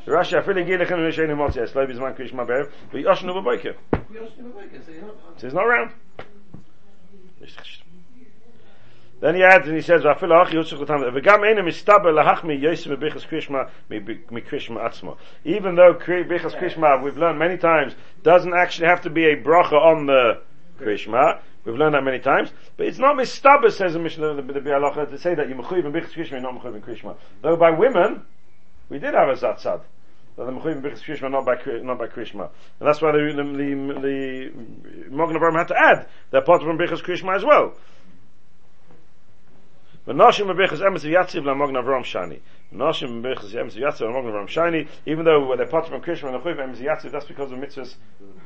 [0.06, 1.74] Rashi afili gilechem v'nish any motzi esel.
[1.76, 2.70] Lo bizman krish maber.
[2.92, 3.74] V'yoshnu b'boiker.
[4.10, 5.92] We asked him awake and say, you know, So he's not around.
[9.26, 12.96] Then he adds and he says, "V'afil ha'ach yitzchak l'tam." V'gam eina mistaber lahachmi yosem
[12.96, 15.16] b'bichas krishma mi krishma atzma.
[15.42, 19.72] Even though bichas krishma, we've learned many times, doesn't actually have to be a bracha
[19.72, 20.40] on the
[20.78, 21.40] krishma.
[21.64, 25.10] We've learned that many times, but it's not mistaber says the Mishnah the, the Bialacha
[25.10, 27.16] to say that you're mechuyev in bichas krishma, you're not mechuyev in krishma.
[27.42, 28.24] Though by women,
[28.88, 29.80] we did have a zatzad.
[30.36, 32.48] That the mechuyev in bichas krishma, not by not by krishma,
[32.78, 37.02] and that's why the the the, the Avraham had to add that part from bichas
[37.02, 37.74] krishma as well.
[40.06, 42.38] V'noshim b'bichas emes v'yatziv l'mogn Avram shani.
[42.72, 44.86] V'noshim b'bichas emes v'yatziv l'mogn Avram shani.
[45.04, 47.96] Even though they're part from Krishma and the Chuv emes v'yatziv, that's because of mitzvahs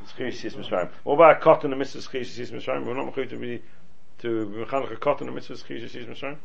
[0.06, 0.88] schiyus yis mitzrayim.
[1.04, 2.86] What about a cotton and mitzvahs schiyus yis mitzrayim?
[2.86, 3.62] We're not mechuyev to be
[4.20, 6.38] to mechanech a cotton and mitzvahs schiyus yis mitzrayim.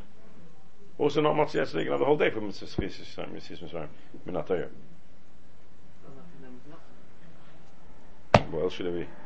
[0.97, 1.84] Also not motzi yesterday.
[1.84, 3.88] You can have the whole day for mitzvahs schiyus yis mitzrayim.
[4.28, 4.70] Minat
[8.51, 9.24] What else should it be?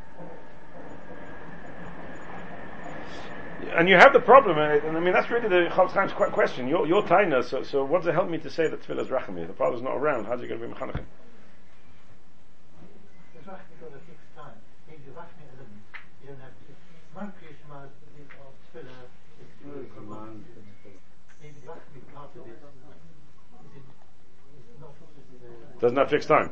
[3.60, 6.66] And you have the problem, and and I mean that's really the Chofetz Chaim's question.
[6.68, 7.44] Your your taina.
[7.44, 9.46] So so what does it help me to say that tefillah is rachami?
[9.46, 10.26] The father's not around.
[10.26, 11.04] How's he going to be mechanech?
[13.34, 14.56] Das macht mich oder fixed time.
[14.88, 15.82] Wenn du wachst mit einem,
[16.24, 16.56] ihr habt
[17.14, 18.96] man kriegt mal die auf Zwille,
[21.40, 22.64] wenn du wachst mit Karte bist,
[24.72, 24.94] ist noch
[25.80, 26.50] Doesn't have fixed time,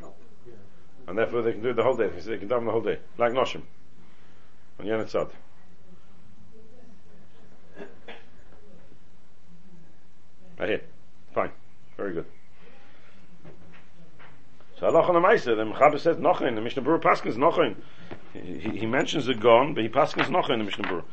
[1.07, 2.09] and therefore they can do it the whole day.
[2.09, 3.63] They can daven the whole day, like Noshim
[4.79, 5.31] on Yenetzad.
[10.59, 10.81] I hear.
[11.35, 11.51] Fine.
[11.97, 12.27] Very good.
[14.79, 17.77] So Allah on the Mechaber says Nochin, the Mishnah Berurah Paskins Nochin.
[18.33, 21.05] He, he, he mentions the Gon, but he Paskins Nochin, the Mishnah Berurah.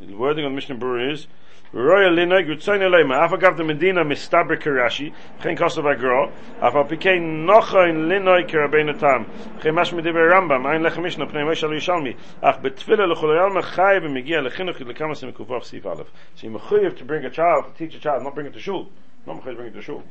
[0.00, 1.26] The wording of the Mishnah Berurah is,
[1.70, 5.12] Roya Linog, Yutzayin Elema, Afa Gav the Medina Mistaber Kirashi,
[5.42, 9.26] Chen Kosov Agro, Afa Pikei Nochin Linoy Kirabein Tam,
[9.62, 14.40] Chen Mash Rambam, Ein Lechem Mishnah, Pnei Moshe Yishalmi, Ach Betfila L'chol Yalma Chayiv Megia
[14.48, 16.10] Lechinuch Lekamas Mekuvav Sif Aleph.
[16.36, 18.60] So you mechuyev to bring a child, to teach a child, not bring it to
[18.60, 18.88] shul.
[19.26, 20.02] Not mechuyev to bring it to shul.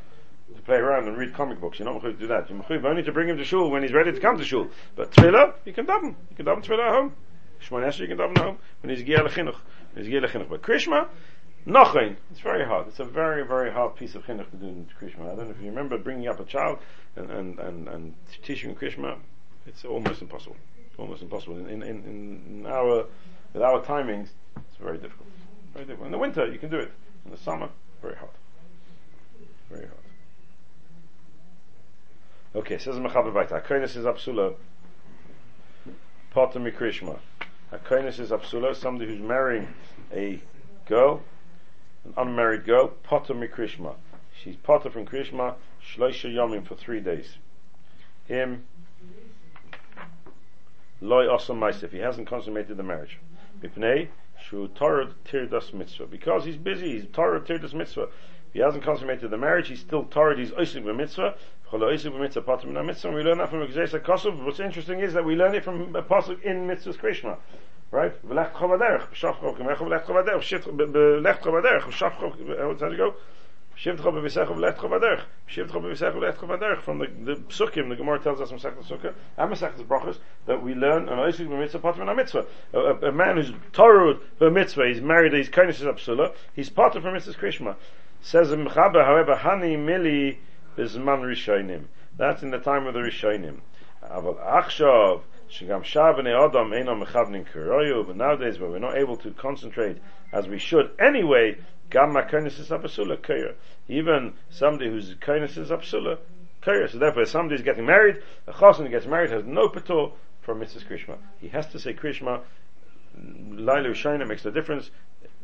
[0.56, 1.80] To play around and read comic books.
[1.80, 2.52] You're not mechuyev to do that.
[2.52, 4.68] You're mechuyev only to bring him to shul when he's ready to come to shul.
[4.96, 6.14] But tefillah, you can daven.
[6.30, 7.14] You can daven tefillah at home.
[7.62, 8.58] Shmon you can daven at home.
[8.82, 9.56] When he's Gia Lechinuch.
[9.94, 10.50] When he's Gia Lechinuch.
[10.50, 11.08] But Krishma,
[11.68, 12.16] Nochain.
[12.32, 12.88] It's very hard.
[12.88, 15.34] It's a very, very hard piece of chinuch to do in Krishma.
[15.34, 16.80] I don't know if you remember bringing up a child
[17.18, 19.18] and, and, and, and teaching Krishma.
[19.66, 20.56] It's almost impossible.
[20.98, 21.58] Almost impossible.
[21.58, 23.06] In, in, in, our,
[23.54, 25.28] with our timings, it's very difficult.
[25.74, 26.06] Very difficult.
[26.06, 26.92] In the winter, you can do it.
[27.26, 27.68] In the summer,
[28.02, 28.32] very hard.
[29.70, 29.98] Very hard.
[32.56, 33.62] Okay, says Mechaber Baita.
[33.62, 34.56] Akonis is Absula.
[36.32, 37.20] Potter Mikrishma.
[37.74, 39.68] Akonis is Absula, somebody who's marrying
[40.14, 40.40] a
[40.88, 41.22] girl,
[42.08, 43.96] an unmarried girl, Potter Mikrishma.
[44.42, 47.38] She's Potter from Krishma, Shloisha Yomim for three days.
[48.28, 48.66] Him,
[51.02, 51.92] Loy Osam Maisif.
[51.92, 53.20] He hasn't consummated the marriage.
[53.62, 54.08] Mipnei,
[54.42, 56.08] Shu Torah Tirdas Mitzvah.
[56.08, 58.04] Because he's busy, he's Torah Tirdas Mitzvah.
[58.04, 61.36] If he hasn't consummated the marriage, he's still Torah, he's Oisik Mitzvah.
[61.74, 64.46] We learn that from Gzesa Kosov.
[64.46, 67.38] What's interesting is that we learn it from a pasuk in Mitzvah's Krishma.
[67.90, 68.14] Right?
[68.28, 73.16] V'lech chovaderech, b'shaf chok, v'lech chovaderech, v'lech chovaderech, v'shaf chok, how's that go?
[73.78, 76.82] Shivtcha b'visecha v'lech chovaderech, shivtcha b'visecha v'lech chovaderech.
[76.82, 80.18] From the, the psukim, the Gemara tells us from Masechet Sukkah, and Masechet Brachos,
[80.48, 82.46] that we learn an oisik b'mitzvah, potter min mitzvah.
[82.74, 85.88] A, a, a man who's torud b'mitzvah, he's married, he's kindness is
[86.56, 87.76] he's potter from mitzvah's krishma.
[88.20, 90.40] Says the Mechaber, however, hani mili
[90.76, 91.86] bizman rishonim.
[92.18, 93.60] That's in the time of the rishonim.
[94.04, 99.32] Aval achshav, Shigam Shavane Adam Einam Mechavnin Kuroyu, but nowadays where we're not able to
[99.32, 99.98] concentrate
[100.32, 101.58] as we should anyway,
[101.90, 103.54] Gamma Kainis is Abasula Kaya.
[103.88, 106.18] Even somebody whose Kainis is Abasula
[106.62, 106.90] Kaya.
[106.90, 110.12] So therefore, if somebody is getting married, a Chosin who gets married has no patur
[110.42, 110.86] for Mrs.
[110.86, 111.18] Krishma.
[111.40, 112.42] He has to say Krishma,
[113.18, 114.92] Lailu Shaina makes the difference.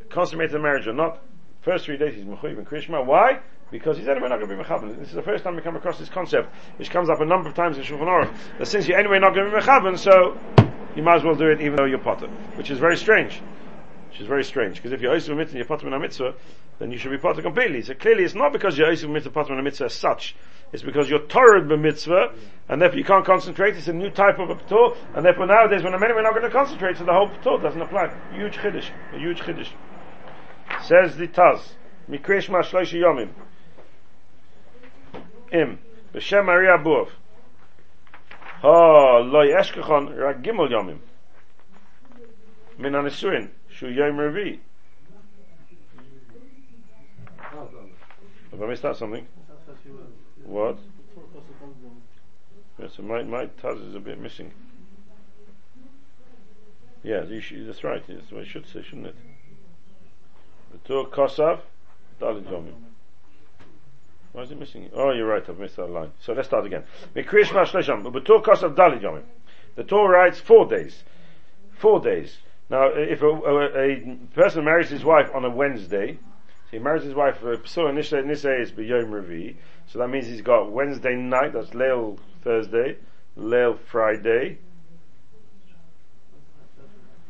[0.09, 1.21] Consummated marriage or not,
[1.61, 3.05] first three days he's Mechuyev in Krishma.
[3.05, 3.39] Why?
[3.73, 4.99] Because he's anyway not going to be Mechavan.
[4.99, 6.47] This is the first time we come across this concept,
[6.77, 9.33] which comes up a number of times in Shulchan Aruch, that since you're anyway not
[9.33, 10.37] going to be Mechavan, so
[10.95, 12.27] you might as well do it even though you're Potter.
[12.53, 13.41] Which is very strange.
[14.11, 16.35] Which is very strange, because if you're Oisim Mitzvah and you're Potter Min Mitzvah,
[16.77, 17.81] then you should be Potter completely.
[17.81, 20.35] So clearly it's not because you're Oisim Mitzvah, Potter Min Mitzvah as such.
[20.71, 22.31] It's because you're Torah Mitzvah,
[22.69, 23.75] and therefore you can't concentrate.
[23.75, 26.45] It's a new type of a P'tor, and therefore nowadays when I'm anyway not going
[26.45, 28.13] to concentrate, so the whole P'tor doesn't apply.
[28.35, 28.91] Huge Chiddush.
[29.13, 29.69] A huge Chiddush.
[30.83, 31.59] Says the Taz.
[32.07, 33.29] Mikresh Ma Shloishi Yomim.
[35.53, 35.77] Im.
[36.13, 37.09] B'Shem Maria Buv.
[38.61, 40.99] Ha, oh, lo yeshkechon rak gimel yomim.
[42.77, 44.59] min anisuin, shu yom revi.
[48.51, 49.27] Have I missed out something?
[50.45, 50.77] What?
[52.79, 54.51] Yes, so my, my taz is a bit missing.
[57.03, 58.03] Yeah, should, that's right.
[58.07, 59.15] That's what I should say, shouldn't it?
[60.71, 61.59] The Tur Kosav,
[62.19, 62.92] Dalit Yomim.
[64.33, 64.89] Why is it missing?
[64.93, 65.47] Oh, you're right.
[65.47, 66.11] I've missed that line.
[66.19, 66.83] So let's start again.
[67.13, 67.23] The
[69.87, 71.03] Torah writes four days.
[71.77, 72.37] Four days.
[72.69, 76.19] Now, if a, a, a person marries his wife on a Wednesday, so
[76.71, 79.55] he marries his wife uh, Psula Nisha Nisha is Revi,
[79.85, 82.97] so that means he's got Wednesday night, that's Leil Thursday,
[83.37, 84.57] Leil Friday,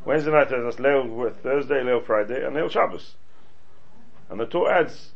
[0.05, 3.15] Wednesday night, that's Leil Thursday, Leil Friday, and Leil Shabbos.
[4.29, 5.11] And the Torah adds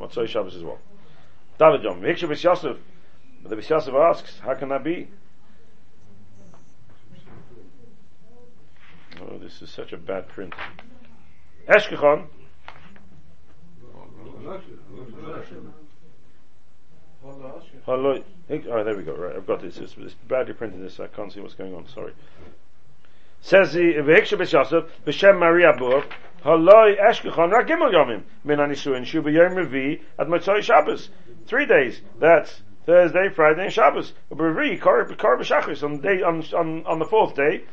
[0.00, 0.78] Motzoi Shabbos as well.
[1.62, 2.76] David John, Viksha Bis Yosef,
[3.40, 5.06] but the Bis Yosef asks, how can that be?
[9.20, 10.52] Oh, this is such a bad print.
[11.68, 12.26] Eshkechon,
[17.86, 18.24] Hello.
[18.50, 19.14] Oh, there we go.
[19.14, 19.78] Right, I've got this.
[19.78, 20.82] It's, it's badly printed.
[20.82, 21.86] This I can't see what's going on.
[21.86, 22.12] Sorry.
[23.40, 26.04] Says the V'hiksha b'shasov b'shem Maria Bur
[26.44, 31.10] Haloi Eshkechon Rak Gimel Yomim Min Anisuin Shu B'Yom Revi Ad Motzoi Shabbos.
[31.46, 32.00] Three days.
[32.18, 34.12] That's Thursday, Friday, and Shabbos.
[34.30, 37.64] On the day on on on the fourth day.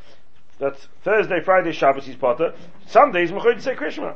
[0.59, 2.05] That's Thursday, Friday, Shabbos.
[2.05, 2.53] He's Potter.
[2.85, 4.15] Sundays Mechoy to say Krishma.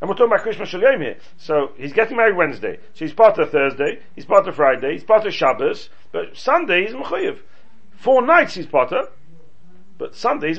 [0.00, 1.16] And we're talking about Krishma Shalayim here.
[1.36, 2.80] So he's getting married Wednesday.
[2.94, 7.38] So he's of Thursday, he's of Friday, he's of Shabbos, but Sunday he's Mechayiv.
[7.92, 9.10] Four nights he's Potter,
[9.98, 10.58] but Sunday he's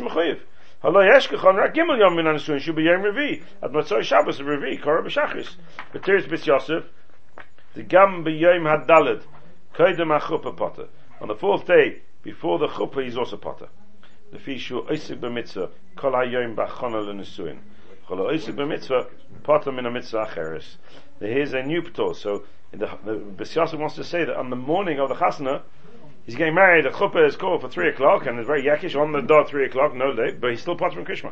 [3.72, 5.56] matzoi Shabbos revi kora b'shachris.
[5.92, 6.86] But there's bis Yosef
[7.74, 9.24] the gam b'yom hadalad
[9.74, 10.88] koidem achupa Potter.
[11.22, 13.70] On the fourth day before the chuppah he's also Potter.
[14.32, 17.60] The fishu oisik b'mitzvah kol hayom b'chona l'nisuin.
[18.08, 19.08] Cholo oisik b'mitzvah
[19.44, 20.76] potter min a mitzvah acheres.
[21.20, 22.16] Here's a new ptor.
[22.16, 25.62] So the, the wants to say that on the morning of the chasna,
[26.26, 26.86] he's getting married.
[26.86, 29.66] The chuppah is called for three o'clock, and it's very yakish on the dot three
[29.66, 31.32] o'clock, no late, but he's still potter from Krishma.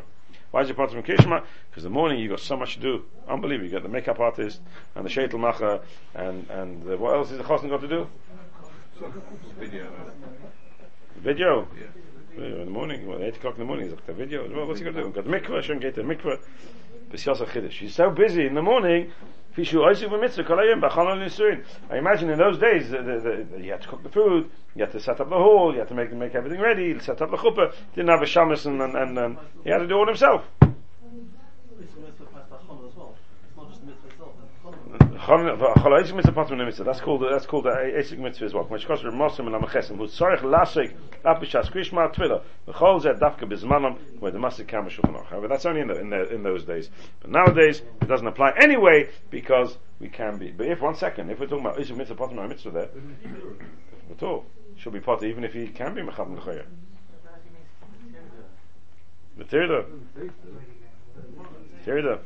[0.52, 1.42] Why is he potter from Krishma?
[1.70, 3.04] Because the morning you got so much to do.
[3.26, 3.66] Unbelievable.
[3.66, 4.60] You got the makeup artist
[4.94, 5.82] and the shaitel macher,
[6.14, 8.06] and and the, what else is the chasna got to do?
[9.58, 9.90] Video.
[11.16, 11.68] Video.
[11.76, 11.86] Yeah.
[12.36, 14.78] In the morning, well, 8 o'clock in the morning, he's like, the video, well, what's
[14.78, 15.10] he going to do?
[15.10, 16.38] Got the mikveh, shouldn't get the mikveh.
[17.70, 19.12] He's so busy in the morning,
[19.54, 19.60] I
[21.98, 24.92] imagine in those days, the, the, the, you had to cook the food, you had
[24.92, 27.36] to set up the hall, you had to make, make everything ready, set up the
[27.36, 30.42] chuppah, didn't have a shamus and, and, and, and he had to do it himself.
[30.60, 30.72] Chalaisik
[32.00, 32.24] mitzvah
[34.64, 35.18] patum mitzvah.
[35.32, 38.64] That's called that's called the asik uh, mitzvah as well.
[38.64, 39.96] Which from Mosim and Amachesim.
[39.96, 40.92] Who tzarich lasik
[41.24, 42.42] apishas krishma tvila.
[42.68, 46.64] V'chol dafka bizmanam where the masik However, that's only in the, in the, in those
[46.64, 46.90] days.
[47.20, 50.50] But nowadays it doesn't apply anyway because we can be.
[50.50, 52.88] But if one second, if we're talking about asik mitzvah patum mitzvah there,
[54.10, 54.44] at all
[54.76, 56.64] should be potter even if he can be mechad
[59.48, 59.86] third, third.
[61.84, 62.18] Kiddush.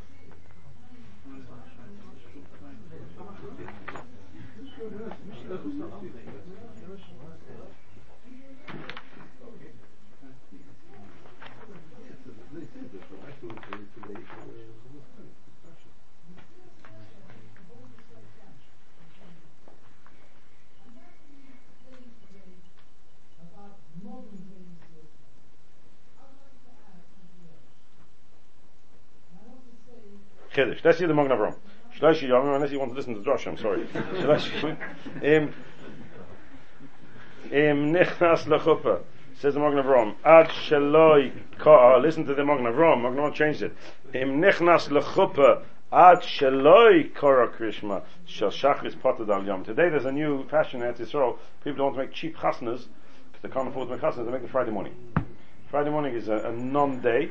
[30.85, 31.66] Let's see the Magen Avram.
[31.99, 33.85] Shloshi Yom, unless you want to listen to Drosh, I'm sorry.
[33.95, 34.77] Shloshi um,
[35.17, 35.55] um, Im
[37.53, 39.03] Im Nichnas Lechuppah.
[39.39, 40.15] Says the Magen Avram.
[40.25, 41.97] Ad Sheloi Ka.
[41.97, 43.03] Listen to the Magen Avram.
[43.03, 43.73] Magen Avram changed it.
[44.09, 45.63] Um, Im Nichnas Lechuppah.
[45.91, 48.03] Ad Sheloi Kora Krishma.
[48.27, 49.65] Shel Shachris Potad Al Yom.
[49.65, 51.39] Today there's a new fashion at Israel.
[51.65, 52.85] People don't want to make cheap chasnas
[53.33, 54.27] because they can't afford to make chasnas.
[54.27, 54.95] They make it Friday morning.
[55.71, 57.31] Friday morning is a, a non-day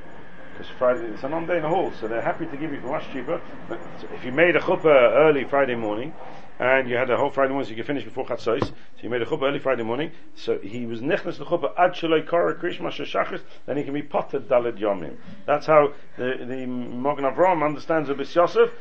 [0.56, 2.88] because Friday it's a non-day in the hall, so they're happy to give you for
[2.88, 3.42] much cheaper.
[3.68, 3.80] But
[4.14, 6.14] if you made a chuppah early Friday morning,
[6.60, 9.10] and you had a whole Friday morning, so you could finish before Chatzos, so you
[9.10, 12.56] made a chuppah early Friday morning, so he was nechnas the chuppah ad shaloi kara
[12.56, 15.18] krishma shashachris, then he can be potted daled yomim.
[15.46, 18.72] That's how the the Magen Avram understands the Yosef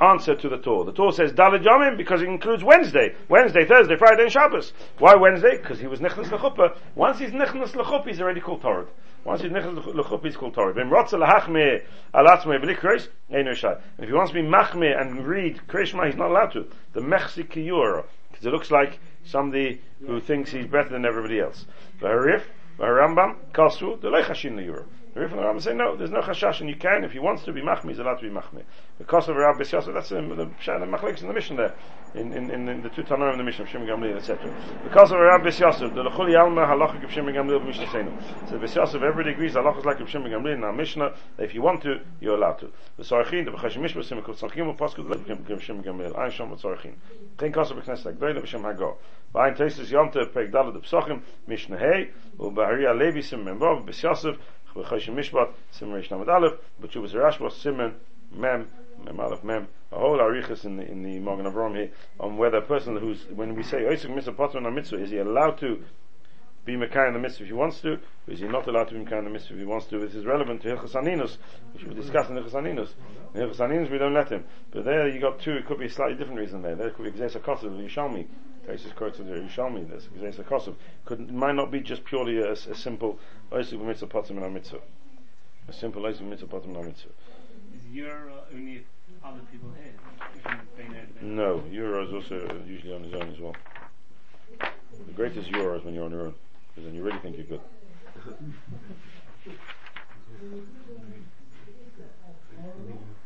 [0.00, 0.84] answer to the Torah.
[0.84, 4.72] The Torah says Daled Yomim because it includes Wednesday, Wednesday, Thursday, Friday, and Shabbos.
[4.98, 5.56] Why Wednesday?
[5.56, 6.76] Because he was Nichnas Lechuppah.
[6.94, 8.86] Once he's Nichnas Lechuppah, he's already called Torah.
[9.24, 10.72] Once he's Nichnas Lechuppah, he's called Torah.
[10.72, 11.82] Vim Rotza Lahachme
[12.14, 13.72] Alatzme V'likreis Eino Shai.
[13.72, 16.66] And if he wants to be Machme and read Krishma, he's not allowed to.
[16.92, 18.04] The Mechsi Kiyura.
[18.30, 21.66] Because it looks like somebody who thinks he's better than everybody else.
[22.00, 22.42] The Harif,
[22.78, 24.86] the Rambam, Kasru, the Lechashin Liyura.
[25.14, 27.18] The Rif and the Rambam say no, there's no chashash, and you can, if he
[27.18, 28.62] wants to be machmi, he's allowed to be machmi.
[28.98, 30.46] Because of Rabbi Yosef, that's the, the,
[30.86, 31.74] machlekes in the mission there,
[32.14, 34.52] in, in, in, in the two Tanoim in the mission of Shimon Gamliel, etc.
[34.84, 38.48] Because of Rabbi Yosef, the Lechuli Alma halachic of Shimon Gamliel Mishnah Seinu.
[38.48, 41.62] So Rabbi Yosef, everybody agrees halachas like of Shimon Gamliel in our Mishnah, if you
[41.62, 42.70] want to, you're allowed to.
[42.96, 46.94] The Sarachin, the B'chashim Mishpah, Simon Kol Tzachim, Paskud, Lech Shimon Gamliel, Ein Shom Tzarachin.
[47.40, 48.96] Chen Kosa B'knesset Agdoyle, B'Shem Hagor.
[49.34, 54.36] V'ayin Tesis Yomte, Pek Dalad Psochim, Mishnah Hey, U'Bahari Alevi Sim Membov, B'S
[54.74, 57.94] Choshen Mishpat, Sim Reish Namad Aleph, B'Tshuvas Rashba, Simen,
[58.32, 58.68] Mem,
[59.04, 61.90] Mem Aleph Mem, a whole arichas in the, in the Magen Avram here,
[62.20, 65.18] on whether a person who's, when we say, Oisik Mitzvah Potter on Mitzvah, is he
[65.18, 65.82] allowed to
[66.68, 67.98] be Mekai in the mitzvah if he wants to, or
[68.28, 69.98] is he not allowed to be Mekai in the mitzvah if he wants to?
[69.98, 71.38] This is relevant to Hilchas Aninus,
[71.72, 72.90] which we discussed in Hilchas Aninus.
[73.34, 74.44] In Aninus we don't let him.
[74.70, 76.74] But there you got two, it could be a slightly different reason there.
[76.74, 78.26] There could be Gzeis HaKosov, Yishalmi.
[78.68, 80.74] Taisus quotes the Yishalmi, there's Gzeis HaKosov.
[81.06, 83.18] Could, it might not be just purely a, a simple
[83.50, 84.80] Oisik Mitzvah Potter in mitzvah.
[85.68, 87.08] A simple Oisik Mitzvah Potter in mitzvah.
[87.74, 88.82] Is your uh, only if
[89.24, 89.94] other people here?
[90.36, 90.86] If you they
[91.24, 93.56] know No, Euro is also usually on his own as well.
[94.60, 96.34] The greatest Euro is when you're on your own,
[96.68, 97.60] because then you really think you're good.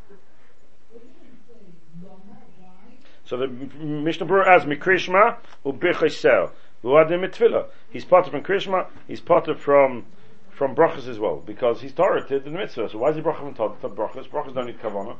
[3.32, 6.50] So the Mishnah Berurah as Mikrishma u'bichesel
[6.84, 7.66] u'adim.
[7.88, 8.88] He's part of from Krishma.
[9.08, 10.04] He's part of from
[10.50, 12.90] from brachas as well because he's Torah in the mitzvah.
[12.90, 13.74] So why is he bracha from Torah?
[13.84, 14.28] Brachas.
[14.28, 15.16] Brachas don't need kavanah.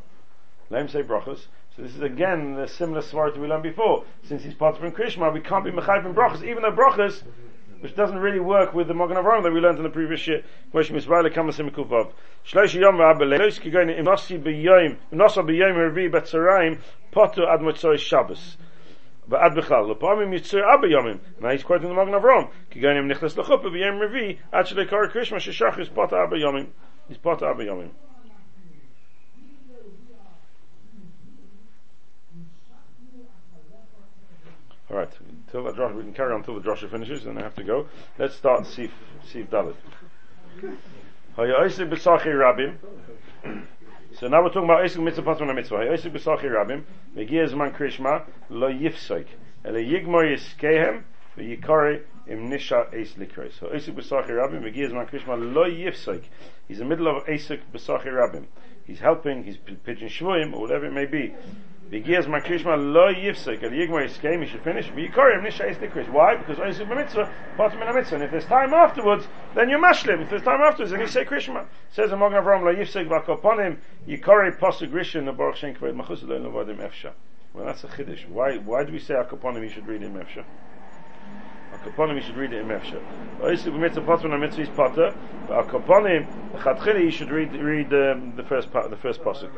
[0.68, 1.46] Let him say brachas.
[1.74, 4.04] So this is again the similar svara to we learned before.
[4.24, 7.22] Since he's part of from Krishma, we can't be mechayv in brachas, even though brachas,
[7.81, 10.43] which doesn't really work with the Magen Avraham that we learned in the previous year.
[10.71, 12.11] Question Misrael Kamasim Kuvav.
[12.45, 16.79] Shlosh Yom V'Abelelos Kigoyin Im Nasi B'Yom Im Nasa B'Yom Revi B'Tzarayim
[17.11, 18.57] Potu Ad Motzoi Shabbos.
[19.29, 23.07] ועד בכלל, לפעמים יצא אבא יומים, now he's quoting the Magen Avraham, כי גם אם
[23.07, 26.65] נכנס לחופה ביום רביעי, עד שלא יקרא קרישמה ששחר ספוט אבא יומים,
[27.13, 27.89] ספוט אבא יומים.
[34.89, 35.17] All right,
[35.52, 37.62] until the Josh, we can carry on until the Joshua finishes, then I have to
[37.62, 37.86] go.
[38.18, 38.90] Let's start Sif
[39.26, 39.84] Sif rabim.
[44.18, 45.76] So now we're talking about Isik mitzvah patron mitzvah.
[45.76, 46.84] Hayaisik b'sachi rabim.
[47.14, 49.26] Megiya zman krishma lo yifsoik.
[49.64, 51.02] Ele yigmor yiskehem
[51.36, 53.12] v'yikari im nisha eis.
[53.58, 54.62] So Isik b'sachi rabim.
[54.62, 56.24] Megiya zman krishma lo yifsoik.
[56.66, 58.46] He's in the middle of Isik b'sachi rabim.
[58.86, 61.34] He's helping, he's pitching shvuim, or whatever it may be.
[61.92, 66.08] Makrishma lo yifsek, el yigmar he should finish, v'yikorim nisha is nikrish.
[66.08, 66.36] Why?
[66.36, 68.14] Because oisuk b'mitzvah, part min mitzvah.
[68.14, 70.22] And if there's time afterwards, then you're mashlim.
[70.22, 71.66] If there's time afterwards, then you say krishma.
[71.90, 73.76] Says the Magen Avraham, lo yifsek v'akoponim,
[74.08, 77.12] yikori posuk rishon, the baruch shen kved machus lo novadim efsha.
[77.52, 78.26] Well, that's a chiddush.
[78.26, 80.44] Why, why do we say akoponim, you should read in efsha?
[81.74, 83.02] Akoponim, you should read it in efsha.
[83.40, 85.14] Oisuk b'mitzvah, part min mitzvah is potter,
[85.46, 86.26] but akoponim,
[86.62, 89.50] chatchili, you should read, read um, the first part, the first pasuk.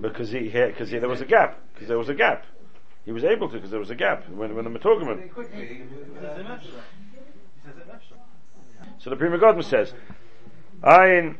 [0.00, 2.44] Because he because there was a gap because there was a gap.
[3.04, 5.22] He was able to because there was a gap when when the But Metogman.
[5.22, 5.82] he could be.
[6.20, 6.62] Says it Nefsha.
[7.64, 8.16] Says it Nefsha.
[8.98, 9.92] So the Pri Megadim says,
[10.82, 11.38] "Ein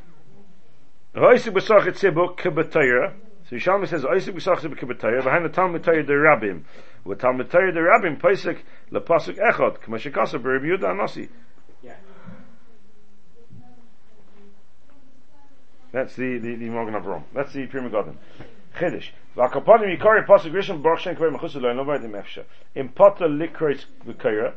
[1.15, 3.15] hoisik b'sach etzibuk kibetayra."
[3.49, 6.65] So Yishalmi says, "Hoisik b'sach etzibuk kibetayra." Behind the Talmud Torah the Rabbim,
[7.05, 8.59] with Talmud Torah the Rabbim, Pesach
[8.91, 11.29] lepasuk echad k'mashikasa b'Reb Yehuda Anasi.
[15.93, 17.25] That's the the, the Morgan of Rome.
[17.35, 18.17] That's the Pri Megadim.
[18.77, 19.11] Chiddush.
[19.37, 22.45] V'akaponim yikari pasuk rishon baruch kvei.
[22.75, 24.55] In potter likrois v'kayra,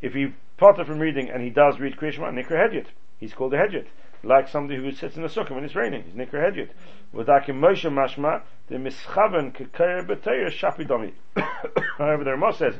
[0.00, 2.86] if he potter from reading and he does read Krishma, nikra hedyot.
[3.18, 3.86] He's called a hedyot.
[4.22, 6.04] Like somebody who sits in the sukkah when it's raining.
[6.04, 6.68] He's nikra hedyot.
[7.14, 11.12] V'dakim Moshe mashma, the mischaven kekayra b'tayra shapidomi.
[11.98, 12.74] However, the Ramah says,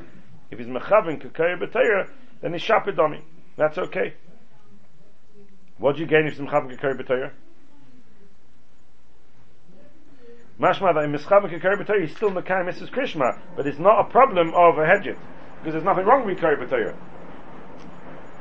[0.50, 2.10] if he's mechaven kekayra b'tayra,
[2.40, 3.20] then he's shapidomi.
[3.56, 4.14] That's okay.
[5.78, 7.32] What do you gain if he's mechaven kekayra b'tayra?
[10.62, 12.88] Mashma that in Mischav and Kikari B'Torah, he's still Mekai Mrs.
[12.88, 15.18] Krishma, but it's not a problem of a hedget,
[15.58, 16.94] because there's nothing wrong with B'Torah.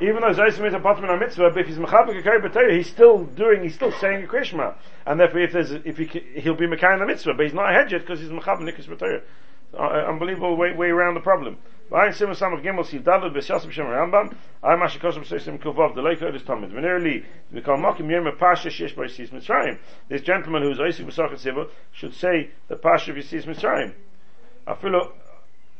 [0.00, 1.78] Even though Zaysim is a Patman on Mitzvah, but if he's
[2.14, 4.76] Kikari B'Torah, he's still doing, he's still saying a Krishma.
[5.04, 6.04] And therefore if there's, if he,
[6.40, 9.22] he'll be Mekai in the Mitzvah, but he's not a hedget because he's and Nikis.
[9.74, 11.56] Uh, unbelievable way, way around the problem.
[11.92, 14.34] V'ayin Simon Samach Gimel Siv Dalad B'Shas B'Shem Rambam.
[14.62, 17.22] Ay Masha Kosem Seisim Kuvav Delay Kodesh Tamid V'nerli
[17.52, 19.78] V'kal Makim Yom Pasha Shesh By Yisis Mitzrayim.
[20.08, 23.92] This gentleman who's Oisik B'Sachet Siva should say the Pasha of Yisis Mitzrayim.
[24.66, 25.10] Afilu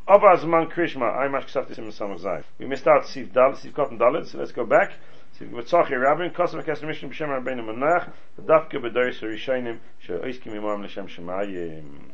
[0.07, 3.73] Ava Zman Krishma Ay Mash Ksafti Simon Samach Zay We missed out Siv Dalad Siv
[3.73, 4.93] Cotton Dalad so let's go back.
[5.41, 11.07] Siv B'Tzachi Rabbin Kosem Kesem Mishnah B'Shem Rabbeinu Manach V'dafke B'Doris Rishayim She'oiskim Imam L'Shem
[11.09, 12.11] Shemayim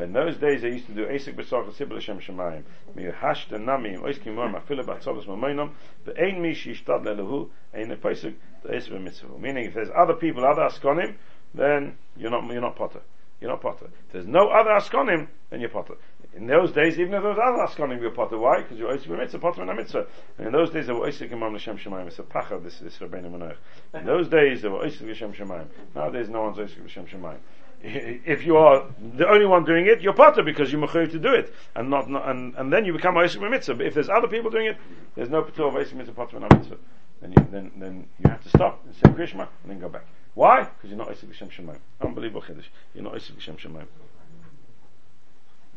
[0.00, 2.62] in those days, they used to do Asik B'Sach Sibel Hashem Shemayim.
[2.94, 5.72] Mi hash the nami im oiskim mor mafila b'atzavos mamoinam
[6.06, 9.38] ve'ein mi shishtad lelahu ein a pesuk the Asik Mitzvah.
[9.38, 11.16] Meaning, if there's other people, other Askonim,
[11.54, 13.02] then you're not, you're not Potter.
[13.40, 13.86] You're not Potter.
[14.06, 15.94] If there's no other Askonim, then you're Potter.
[16.34, 18.38] In those days, even if there was other Askonim, you're Potter.
[18.38, 18.62] Why?
[18.62, 20.06] Because you're Oisik Mitzvah, Potter and Mitzvah.
[20.38, 22.06] And in those days, they were Oisik Imam Hashem Shemayim.
[22.06, 23.56] It's a pacha, this, this Rabbeinu Menach.
[23.92, 25.66] In those days, they were Oisik Hashem Shemayim.
[25.94, 27.40] Nowadays, no one's Oisik Hashem Shemayim
[27.82, 31.32] if you are the only one doing it, you're potter because you're mechayiv to do
[31.32, 33.74] it, and not, not and, and then you become a mitzvah.
[33.74, 34.76] But if there's other people doing it,
[35.16, 36.76] there's no patur of Oisik mitzvah potter mitzvah.
[37.20, 40.04] Then you, then then you have to stop and say Krishma and then go back.
[40.34, 40.64] Why?
[40.64, 41.78] Because you're not Oisik Hashem Shemayim.
[42.00, 42.66] Unbelievable chiddush.
[42.94, 43.86] You're not Oisik Hashem Shemayim.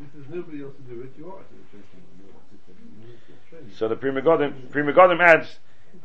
[0.02, 3.76] If there's nobody else to do it, you are to do it.
[3.78, 5.60] So the Pri Megadim, Pri Megadim adds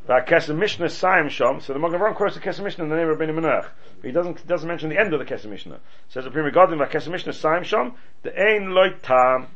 [0.07, 1.62] that Kesem Mishnah Saim Shom.
[1.62, 3.68] So the Magen quotes the Kesem Mishnah in the name of Rabbeinu Menach.
[3.97, 5.80] But he doesn't doesn't mention the end of the Kesem Mishnah.
[6.09, 9.49] Says the Pri Megadim that Kesem Mishnah Saim Shom the Ein Loy Tam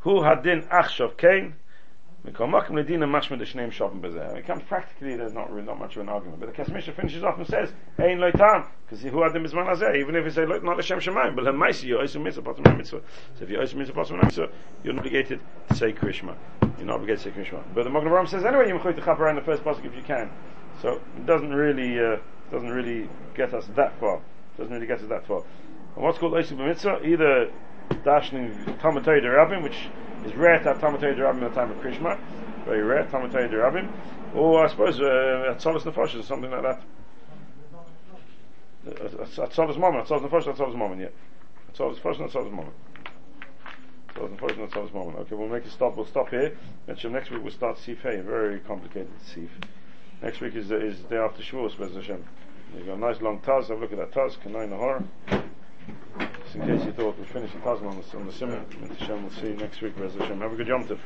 [0.00, 1.54] Hu Hadin Achshav Kain.
[2.22, 2.52] It comes
[4.68, 5.16] practically.
[5.16, 7.46] There's not really not much of an argument, but the Kesem Mishnah finishes off and
[7.46, 9.96] says Ein Loy Tam because Hu Hadin Bizman Azeh.
[9.96, 13.00] Even if you say not Hashem Shemayim, but Lemaisi you Oisu Mitzvah Potem Mitzvah.
[13.38, 14.50] So if you Oisu Mitzvah Potem Mitzvah,
[14.84, 16.36] you're not obligated to say Krishma.
[16.76, 17.64] You're not obligated to say Krishma.
[17.74, 19.94] But the Magen Avraham says anyway you mechuy to chap around the first pasuk if
[19.96, 20.30] you can.
[20.82, 22.18] So it doesn't really uh,
[22.52, 24.16] doesn't really get us that far.
[24.16, 25.42] It Doesn't really get us that far.
[25.96, 27.00] And what's called Oisu Mitzvah?
[27.02, 27.50] Either
[28.04, 29.88] dashing Talmud Torah Rabbim, which
[30.24, 32.18] is rare to have Talmud Torah Rabbim at the time of Krishma,
[32.64, 33.90] very rare Talmud Torah Rabbim,
[34.34, 36.82] or I suppose uh, at Solas Nefesh or something like that.
[38.86, 41.08] Uh, At Solas Moment, at Solas Nefesh, at Solas Moment, yeah.
[41.68, 42.74] At Solas Nefesh, at Solas Moment.
[44.14, 45.18] Solas Nefesh, Moment.
[45.18, 45.96] Okay, we'll make a stop.
[45.96, 46.56] We'll stop here.
[46.86, 49.50] Mention next week we'll start Sif Hey, very complicated Sif.
[50.22, 52.24] Next week is uh, is day after Shavuos, Bez Hashem.
[52.76, 53.68] You got a nice long Taz.
[53.68, 55.04] Have a look at that Taz, Kanai Nahar.
[56.54, 58.66] In case you thought we'd finished the Taz on the, on the Simon.
[59.08, 60.40] We'll see you next week, Bez Hashem.
[60.40, 61.00] Have a good Yom Tov.